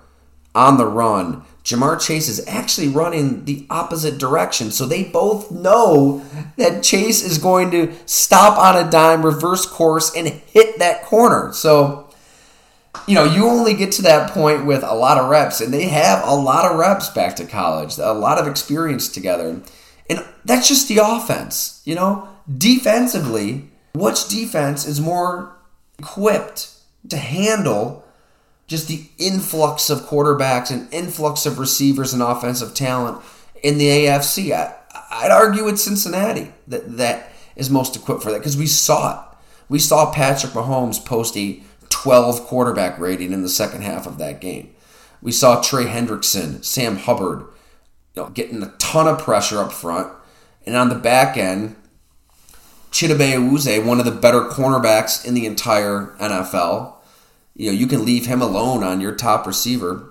on 0.54 0.78
the 0.78 0.86
run, 0.86 1.44
Ja'Marr 1.66 2.00
Chase 2.00 2.28
is 2.28 2.46
actually 2.46 2.86
running 2.86 3.44
the 3.44 3.66
opposite 3.70 4.18
direction. 4.18 4.70
So 4.70 4.86
they 4.86 5.02
both 5.02 5.50
know 5.50 6.24
that 6.56 6.84
Chase 6.84 7.24
is 7.24 7.38
going 7.38 7.72
to 7.72 7.92
stop 8.06 8.56
on 8.56 8.76
a 8.76 8.88
dime, 8.88 9.26
reverse 9.26 9.66
course, 9.66 10.14
and 10.14 10.28
hit 10.28 10.78
that 10.78 11.02
corner. 11.02 11.52
So, 11.52 12.08
you 13.08 13.16
know, 13.16 13.24
you 13.24 13.48
only 13.48 13.74
get 13.74 13.90
to 13.92 14.02
that 14.02 14.30
point 14.30 14.64
with 14.64 14.84
a 14.84 14.94
lot 14.94 15.18
of 15.18 15.28
reps, 15.28 15.60
and 15.60 15.74
they 15.74 15.88
have 15.88 16.22
a 16.24 16.36
lot 16.36 16.70
of 16.70 16.78
reps 16.78 17.10
back 17.10 17.34
to 17.36 17.44
college, 17.44 17.98
a 17.98 18.12
lot 18.12 18.38
of 18.38 18.46
experience 18.46 19.08
together. 19.08 19.60
And 20.08 20.24
that's 20.44 20.68
just 20.68 20.86
the 20.86 20.98
offense, 21.02 21.82
you 21.84 21.96
know? 21.96 22.28
Defensively, 22.56 23.72
which 23.92 24.28
defense 24.28 24.86
is 24.86 25.00
more 25.00 25.56
equipped 25.98 26.70
to 27.08 27.16
handle 27.16 28.04
just 28.66 28.88
the 28.88 29.06
influx 29.18 29.90
of 29.90 30.00
quarterbacks 30.00 30.70
and 30.70 30.92
influx 30.92 31.46
of 31.46 31.58
receivers 31.58 32.12
and 32.12 32.22
offensive 32.22 32.74
talent 32.74 33.22
in 33.62 33.78
the 33.78 33.86
AFC. 33.86 34.52
I, 34.52 35.22
would 35.22 35.32
argue 35.32 35.68
it's 35.68 35.82
Cincinnati 35.82 36.52
that, 36.68 36.96
that 36.96 37.32
is 37.54 37.70
most 37.70 37.96
equipped 37.96 38.22
for 38.22 38.32
that 38.32 38.38
because 38.38 38.56
we 38.56 38.66
saw 38.66 39.20
it. 39.20 39.36
We 39.68 39.78
saw 39.78 40.12
Patrick 40.12 40.52
Mahomes 40.52 41.04
post 41.04 41.36
a 41.36 41.60
12 41.88 42.42
quarterback 42.42 42.98
rating 42.98 43.32
in 43.32 43.42
the 43.42 43.48
second 43.48 43.82
half 43.82 44.06
of 44.06 44.18
that 44.18 44.40
game. 44.40 44.74
We 45.22 45.32
saw 45.32 45.60
Trey 45.60 45.84
Hendrickson, 45.84 46.64
Sam 46.64 46.96
Hubbard, 46.96 47.40
you 48.14 48.22
know, 48.22 48.28
getting 48.28 48.62
a 48.62 48.74
ton 48.78 49.08
of 49.08 49.18
pressure 49.18 49.58
up 49.58 49.72
front. 49.72 50.12
And 50.64 50.76
on 50.76 50.88
the 50.88 50.94
back 50.94 51.36
end, 51.36 51.76
Chidobe 52.90 53.34
Awuzie, 53.34 53.84
one 53.84 53.98
of 53.98 54.04
the 54.04 54.10
better 54.10 54.42
cornerbacks 54.42 55.24
in 55.24 55.34
the 55.34 55.46
entire 55.46 56.14
NFL, 56.18 56.95
you 57.56 57.70
know, 57.70 57.76
you 57.76 57.86
can 57.86 58.04
leave 58.04 58.26
him 58.26 58.42
alone 58.42 58.82
on 58.82 59.00
your 59.00 59.14
top 59.14 59.46
receiver. 59.46 60.10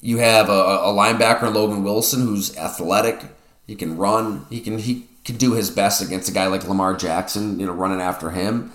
You 0.00 0.18
have 0.18 0.48
a, 0.48 0.52
a 0.52 0.92
linebacker, 0.92 1.52
Logan 1.52 1.84
Wilson, 1.84 2.22
who's 2.22 2.56
athletic. 2.56 3.22
He 3.66 3.74
can 3.74 3.96
run. 3.96 4.46
He 4.50 4.60
can 4.60 4.78
he 4.78 5.06
can 5.24 5.36
do 5.36 5.52
his 5.52 5.70
best 5.70 6.02
against 6.02 6.28
a 6.28 6.32
guy 6.32 6.46
like 6.46 6.66
Lamar 6.66 6.94
Jackson. 6.94 7.58
You 7.58 7.66
know, 7.66 7.72
running 7.72 8.00
after 8.00 8.30
him. 8.30 8.72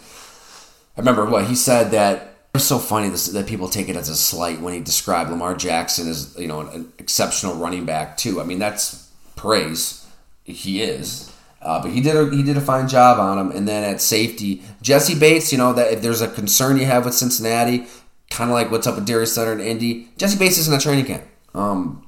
I 0.96 1.02
remember 1.02 1.26
what 1.26 1.46
he 1.46 1.56
said 1.56 1.92
that 1.92 2.36
it's 2.54 2.66
so 2.66 2.80
funny 2.80 3.10
this, 3.10 3.28
that 3.28 3.48
people 3.48 3.70
take 3.70 3.90
it 3.90 3.96
as 3.96 4.10
a 4.10 4.16
slight 4.16 4.60
when 4.60 4.74
he 4.74 4.80
described 4.80 5.30
Lamar 5.30 5.56
Jackson 5.56 6.08
as 6.10 6.36
you 6.38 6.48
know 6.48 6.62
an 6.62 6.92
exceptional 6.98 7.56
running 7.56 7.86
back 7.86 8.18
too. 8.18 8.42
I 8.42 8.44
mean 8.44 8.60
that's 8.60 9.10
praise. 9.36 10.06
He 10.44 10.82
is. 10.82 11.32
Uh, 11.62 11.82
but 11.82 11.92
he 11.92 12.02
did 12.02 12.16
a 12.16 12.30
he 12.34 12.42
did 12.42 12.58
a 12.58 12.62
fine 12.62 12.88
job 12.88 13.20
on 13.20 13.38
him. 13.38 13.52
And 13.52 13.68
then 13.68 13.84
at 13.84 14.02
safety, 14.02 14.62
Jessie 14.82 15.18
Bates. 15.18 15.52
You 15.52 15.58
know 15.58 15.74
that 15.74 15.92
if 15.92 16.02
there's 16.02 16.22
a 16.22 16.28
concern 16.28 16.78
you 16.78 16.86
have 16.86 17.06
with 17.06 17.14
Cincinnati, 17.14 17.86
kind 18.30 18.50
of 18.50 18.54
like 18.54 18.72
what's 18.72 18.88
up 18.88 18.96
with 18.96 19.06
Darius 19.06 19.36
Leonard 19.38 19.60
and 19.60 19.68
Indy, 19.68 20.10
Jessie 20.18 20.40
Bates 20.40 20.58
is 20.58 20.68
in 20.68 20.74
a 20.74 20.80
training 20.80 21.06
camp. 21.06 21.24
Um, 21.54 22.06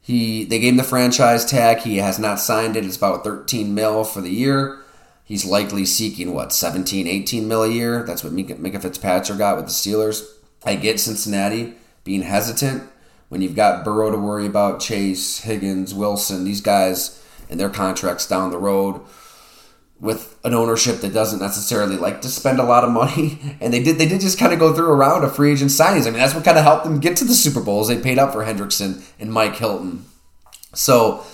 he 0.00 0.44
they 0.44 0.58
gave 0.58 0.72
him 0.72 0.78
the 0.78 0.82
franchise 0.82 1.44
tag. 1.44 1.78
He 1.78 1.98
has 1.98 2.18
not 2.18 2.40
signed 2.40 2.76
it. 2.76 2.84
It's 2.84 2.96
about 2.96 3.22
13 3.22 3.72
mil 3.74 4.02
for 4.02 4.20
the 4.20 4.30
year. 4.30 4.82
He's 5.24 5.44
likely 5.44 5.86
seeking 5.86 6.34
what 6.34 6.52
17, 6.52 7.06
18 7.06 7.46
mil 7.46 7.62
a 7.62 7.68
year. 7.68 8.02
That's 8.02 8.24
what 8.24 8.32
Minkah, 8.32 8.58
Minkah 8.58 8.82
Fitzpatrick 8.82 9.38
got 9.38 9.56
with 9.56 9.66
the 9.66 9.70
Steelers. 9.70 10.24
I 10.64 10.74
get 10.74 10.98
Cincinnati 10.98 11.74
being 12.04 12.22
hesitant 12.22 12.82
when 13.28 13.40
you've 13.40 13.56
got 13.56 13.84
Burrow 13.84 14.10
to 14.10 14.18
worry 14.18 14.46
about, 14.46 14.80
Chase, 14.80 15.40
Higgins, 15.40 15.94
Wilson. 15.94 16.44
These 16.44 16.60
guys 16.60 17.21
and 17.52 17.60
their 17.60 17.68
contracts 17.68 18.26
down 18.26 18.50
the 18.50 18.58
road 18.58 18.98
with 20.00 20.36
an 20.42 20.54
ownership 20.54 21.02
that 21.02 21.12
doesn't 21.12 21.38
necessarily 21.38 21.98
like 21.98 22.22
to 22.22 22.28
spend 22.28 22.58
a 22.58 22.64
lot 22.64 22.82
of 22.82 22.90
money. 22.90 23.38
And 23.60 23.72
they 23.72 23.82
did 23.82 23.98
they 23.98 24.08
did 24.08 24.22
just 24.22 24.38
kind 24.38 24.52
of 24.52 24.58
go 24.58 24.74
through 24.74 24.88
a 24.88 24.94
round 24.94 25.22
of 25.22 25.36
free 25.36 25.52
agent 25.52 25.70
signings. 25.70 26.06
I 26.06 26.10
mean, 26.10 26.18
that's 26.18 26.34
what 26.34 26.44
kind 26.44 26.58
of 26.58 26.64
helped 26.64 26.84
them 26.84 26.98
get 26.98 27.16
to 27.18 27.24
the 27.24 27.34
Super 27.34 27.60
Bowls. 27.60 27.86
They 27.86 28.00
paid 28.00 28.18
up 28.18 28.32
for 28.32 28.44
Hendrickson 28.44 29.04
and 29.20 29.32
Mike 29.32 29.56
Hilton. 29.56 30.06
So, 30.74 31.24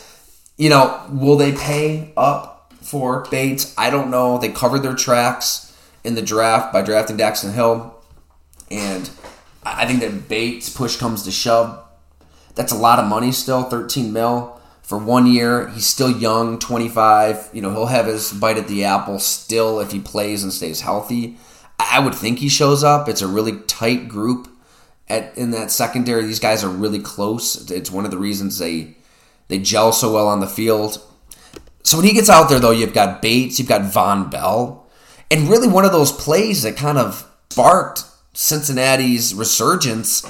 you 0.59 0.68
know, 0.68 1.07
will 1.11 1.37
they 1.37 1.52
pay 1.52 2.12
up 2.16 2.74
for 2.83 3.24
Bates? 3.31 3.72
I 3.78 3.88
don't 3.88 4.11
know. 4.11 4.37
They 4.37 4.50
covered 4.50 4.81
their 4.81 4.94
tracks 4.94 5.72
in 6.04 6.16
the 6.16 6.22
draft 6.22 6.72
by 6.72 6.83
drafting 6.83 7.16
Daxton 7.16 7.54
Hill. 7.54 7.94
And 8.70 9.09
I 9.62 9.87
think 9.87 10.00
that 10.00 10.28
Bates 10.28 10.68
push 10.68 10.96
comes 10.96 11.22
to 11.22 11.31
shove. 11.31 11.83
That's 12.57 12.72
a 12.72 12.76
lot 12.76 12.98
of 12.98 13.07
money 13.07 13.31
still, 13.31 13.62
13 13.62 14.12
mil 14.12 14.58
for 14.88 14.96
one 14.96 15.27
year. 15.27 15.68
He's 15.68 15.87
still 15.87 16.11
young, 16.11 16.59
25. 16.59 17.51
You 17.53 17.61
know, 17.61 17.70
he'll 17.72 17.87
have 17.87 18.07
his 18.07 18.33
bite 18.33 18.57
at 18.57 18.68
the 18.68 18.85
apple 18.85 19.18
still 19.18 19.81
if 19.81 19.92
he 19.92 20.01
plays 20.01 20.42
and 20.42 20.51
stays 20.51 20.81
healthy. 20.81 21.37
I 21.79 21.98
would 21.98 22.14
think 22.14 22.38
he 22.38 22.48
shows 22.48 22.83
up. 22.83 23.07
It's 23.07 23.20
a 23.20 23.29
really 23.29 23.59
tight 23.66 24.09
group 24.09 24.48
at 25.07 25.37
in 25.37 25.51
that 25.51 25.70
secondary. 25.70 26.24
These 26.24 26.40
guys 26.40 26.64
are 26.64 26.70
really 26.70 27.01
close. 27.01 27.70
It's 27.70 27.90
one 27.90 28.07
of 28.07 28.11
the 28.11 28.16
reasons 28.16 28.59
they 28.59 28.96
they 29.48 29.59
gel 29.59 29.92
so 29.92 30.14
well 30.14 30.27
on 30.27 30.40
the 30.40 30.46
field. 30.46 31.05
So 31.83 31.98
when 31.98 32.07
he 32.07 32.14
gets 32.14 32.31
out 32.31 32.48
there 32.48 32.59
though, 32.59 32.70
you've 32.70 32.94
got 32.94 33.20
Bates, 33.20 33.59
you've 33.59 33.68
got 33.68 33.83
Vonn 33.83 34.31
Bell, 34.31 34.87
and 35.31 35.51
really 35.51 35.68
one 35.68 35.85
of 35.85 35.92
those 35.92 36.12
plays 36.12 36.62
that 36.62 36.79
kind 36.79 36.96
of 36.96 37.31
sparked 37.51 38.05
Cincinnati's 38.33 39.35
resurgence 39.35 40.22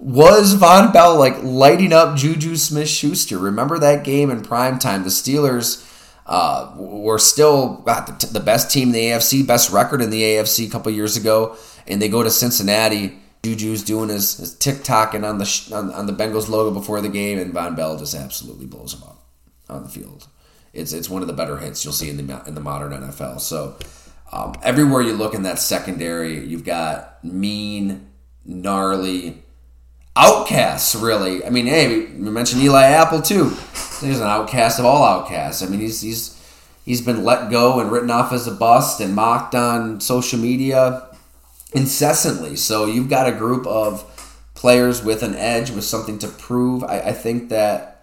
was 0.00 0.54
Vonn 0.54 0.94
Bell 0.94 1.18
like 1.18 1.42
lighting 1.42 1.92
up 1.92 2.16
Juju 2.16 2.56
Smith 2.56 2.88
Schuster? 2.88 3.38
Remember 3.38 3.78
that 3.78 4.02
game 4.02 4.30
in 4.30 4.42
prime 4.42 4.78
time? 4.78 5.04
The 5.04 5.10
Steelers 5.10 5.86
uh, 6.24 6.72
were 6.76 7.18
still 7.18 7.82
the, 7.84 8.30
the, 8.32 8.40
best 8.40 8.70
team 8.70 8.88
in 8.88 8.92
the 8.92 9.06
AFC, 9.06 9.46
best 9.46 9.70
record 9.70 10.00
in 10.00 10.08
the 10.08 10.22
AFC 10.22 10.66
a 10.66 10.70
couple 10.70 10.90
years 10.90 11.18
ago, 11.18 11.56
and 11.86 12.00
they 12.00 12.08
go 12.08 12.22
to 12.22 12.30
Cincinnati. 12.30 13.18
Juju's 13.42 13.82
doing 13.82 14.08
his, 14.08 14.38
his 14.38 14.54
TikToking 14.54 15.28
on 15.28 15.38
the 15.38 15.76
on, 15.76 15.92
on, 15.92 16.06
the 16.06 16.12
Bengals 16.12 16.48
logo 16.48 16.72
before 16.72 17.00
the 17.00 17.08
game, 17.08 17.38
and 17.38 17.52
Vonn 17.52 17.76
Bell 17.76 17.98
just 17.98 18.14
absolutely 18.14 18.66
blows 18.66 18.94
him 18.94 19.02
up 19.02 19.22
on 19.68 19.82
the 19.82 19.88
field. 19.88 20.28
It's 20.72 20.92
it's 20.92 21.10
one 21.10 21.20
of 21.20 21.28
the 21.28 21.34
better 21.34 21.58
hits 21.58 21.84
you'll 21.84 21.92
see 21.92 22.08
in 22.08 22.16
the 22.16 22.42
in 22.46 22.54
the 22.54 22.60
modern 22.60 22.92
NFL. 22.92 23.40
So 23.40 23.76
um, 24.32 24.54
everywhere 24.62 25.02
you 25.02 25.14
look 25.14 25.34
in 25.34 25.42
that 25.42 25.58
secondary, 25.58 26.46
you've 26.46 26.64
got 26.64 27.22
mean, 27.24 28.08
gnarly 28.44 29.42
outcasts, 30.20 30.94
really. 30.94 31.44
I 31.44 31.50
mean, 31.50 31.66
hey, 31.66 32.06
we 32.06 32.30
mentioned 32.30 32.62
Eli 32.62 32.84
Apple 32.84 33.22
too. 33.22 33.48
He's 34.00 34.20
an 34.20 34.26
outcast 34.26 34.78
of 34.78 34.84
all 34.84 35.02
outcasts. 35.02 35.62
I 35.62 35.66
mean, 35.66 35.80
he's 35.80 36.00
he's 36.02 36.40
he's 36.84 37.00
been 37.00 37.24
let 37.24 37.50
go 37.50 37.80
and 37.80 37.90
written 37.90 38.10
off 38.10 38.32
as 38.32 38.46
a 38.46 38.52
bust 38.52 39.00
and 39.00 39.14
mocked 39.14 39.54
on 39.54 40.00
social 40.00 40.38
media 40.38 41.08
incessantly. 41.72 42.56
So 42.56 42.86
you've 42.86 43.08
got 43.08 43.28
a 43.28 43.32
group 43.32 43.66
of 43.66 44.06
players 44.54 45.02
with 45.02 45.22
an 45.22 45.34
edge, 45.34 45.70
with 45.70 45.84
something 45.84 46.18
to 46.18 46.28
prove. 46.28 46.84
I, 46.84 47.00
I 47.00 47.12
think 47.12 47.48
that 47.48 48.02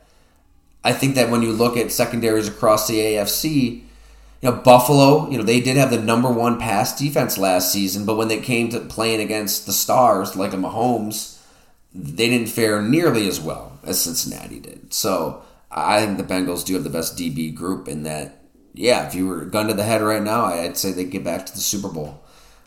I 0.84 0.94
think 0.94 1.16
that 1.16 1.30
when 1.30 1.42
you 1.42 1.52
look 1.52 1.78
at 1.78 1.92
secondaries 1.92 2.48
across 2.48 2.88
the 2.88 2.98
AFC, 2.98 3.82
you 4.42 4.52
know, 4.52 4.54
Buffalo, 4.54 5.30
you 5.30 5.38
know, 5.38 5.44
they 5.44 5.60
did 5.60 5.78
have 5.78 5.92
the 5.92 6.02
number 6.02 6.32
one 6.32 6.60
pass 6.60 6.98
defense 6.98 7.38
last 7.38 7.72
season, 7.72 8.06
but 8.06 8.16
when 8.16 8.28
they 8.28 8.40
came 8.40 8.70
to 8.70 8.80
playing 8.80 9.20
against 9.20 9.66
the 9.66 9.74
stars 9.74 10.36
like 10.36 10.54
a 10.54 10.58
Mahomes, 10.58 11.37
they 11.94 12.30
didn't 12.30 12.50
fare 12.50 12.82
nearly 12.82 13.28
as 13.28 13.40
well 13.40 13.80
as 13.84 14.02
Cincinnati 14.02 14.60
did. 14.60 14.94
So 14.94 15.44
I 15.72 16.06
think 16.06 16.18
the 16.18 16.24
Bengals 16.24 16.66
do 16.66 16.74
have 16.76 16.84
the 16.84 16.90
best 16.90 17.18
DB 17.18 17.54
group 17.54 17.88
in 17.88 18.04
that. 18.04 18.44
Yeah, 18.74 19.08
if 19.08 19.16
you 19.16 19.28
were 19.28 19.46
gun 19.46 19.68
to 19.68 19.74
the 19.74 19.84
head 19.84 20.02
right 20.02 20.22
now, 20.22 20.46
I'd 20.46 20.78
say 20.78 20.92
they 20.92 21.06
get 21.06 21.24
back 21.24 21.46
to 21.48 21.54
the 21.54 21.60
Super 21.60 21.90
Bowl. 21.90 22.24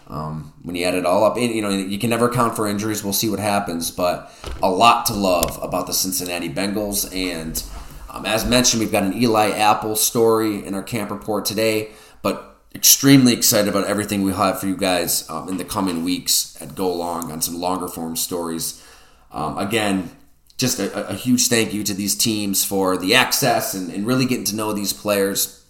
Um, 0.08 0.54
when 0.64 0.74
you 0.74 0.84
add 0.84 0.96
it 0.96 1.06
all 1.06 1.22
up, 1.22 1.36
and, 1.36 1.54
you 1.54 1.62
know 1.62 1.68
you 1.70 1.96
can 1.96 2.10
never 2.10 2.28
count 2.28 2.56
for 2.56 2.66
injuries. 2.66 3.04
We'll 3.04 3.12
see 3.12 3.28
what 3.28 3.38
happens, 3.38 3.92
but 3.92 4.32
a 4.60 4.68
lot 4.68 5.06
to 5.06 5.14
love 5.14 5.56
about 5.62 5.86
the 5.86 5.92
Cincinnati 5.92 6.48
Bengals. 6.48 7.14
And 7.14 7.62
um, 8.10 8.26
as 8.26 8.44
mentioned, 8.44 8.80
we've 8.80 8.90
got 8.90 9.04
an 9.04 9.14
Eli 9.14 9.50
Apple 9.50 9.94
story 9.94 10.66
in 10.66 10.74
our 10.74 10.82
camp 10.82 11.12
report 11.12 11.44
today, 11.44 11.90
but 12.22 12.60
extremely 12.74 13.32
excited 13.32 13.68
about 13.68 13.86
everything 13.86 14.22
we 14.22 14.32
have 14.32 14.58
for 14.58 14.66
you 14.66 14.76
guys 14.76 15.28
um, 15.30 15.48
in 15.48 15.58
the 15.58 15.64
coming 15.64 16.02
weeks 16.02 16.60
at 16.60 16.74
Go 16.74 16.92
Long 16.92 17.30
on 17.30 17.40
some 17.40 17.60
longer 17.60 17.86
form 17.86 18.16
stories. 18.16 18.84
Um, 19.32 19.58
again, 19.58 20.10
just 20.56 20.78
a, 20.78 21.08
a, 21.08 21.14
huge 21.14 21.48
thank 21.48 21.72
you 21.72 21.82
to 21.84 21.94
these 21.94 22.14
teams 22.14 22.64
for 22.64 22.96
the 22.96 23.14
access 23.14 23.74
and, 23.74 23.90
and 23.90 24.06
really 24.06 24.26
getting 24.26 24.44
to 24.44 24.56
know 24.56 24.72
these 24.72 24.92
players. 24.92 25.64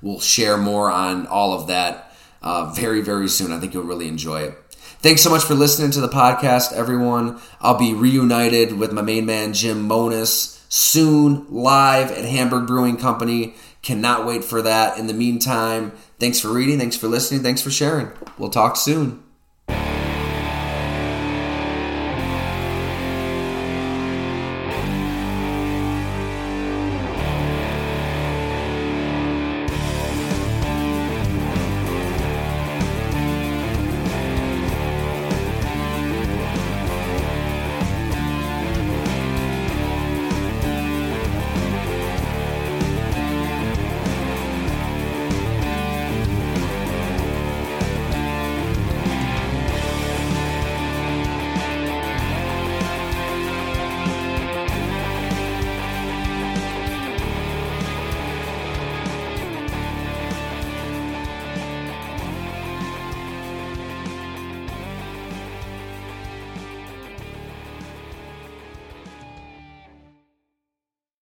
We'll 0.00 0.20
share 0.20 0.56
more 0.56 0.90
on 0.90 1.26
all 1.26 1.52
of 1.52 1.66
that 1.66 2.14
uh, 2.40 2.72
very, 2.72 3.00
very 3.00 3.28
soon. 3.28 3.52
I 3.52 3.58
think 3.58 3.74
you'll 3.74 3.84
really 3.84 4.06
enjoy 4.06 4.42
it. 4.42 4.58
Thanks 5.00 5.22
so 5.22 5.30
much 5.30 5.44
for 5.44 5.54
listening 5.54 5.90
to 5.92 6.00
the 6.00 6.08
podcast, 6.08 6.72
everyone. 6.72 7.40
I'll 7.60 7.78
be 7.78 7.94
reunited 7.94 8.72
with 8.78 8.92
my 8.92 9.02
main 9.02 9.26
man, 9.26 9.52
Jim 9.52 9.82
Monos, 9.82 10.64
soon 10.68 11.46
live 11.48 12.10
at 12.10 12.24
Hamburg 12.24 12.66
Brewing 12.66 12.96
Company. 12.96 13.54
Cannot 13.82 14.26
wait 14.26 14.44
for 14.44 14.60
that. 14.62 14.98
In 14.98 15.06
the 15.06 15.14
meantime, 15.14 15.92
thanks 16.18 16.40
for 16.40 16.48
reading, 16.48 16.78
thanks 16.78 16.96
for 16.96 17.08
listening, 17.08 17.42
thanks 17.42 17.62
for 17.62 17.70
sharing. 17.70 18.10
We'll 18.38 18.50
talk 18.50 18.76
soon. 18.76 19.22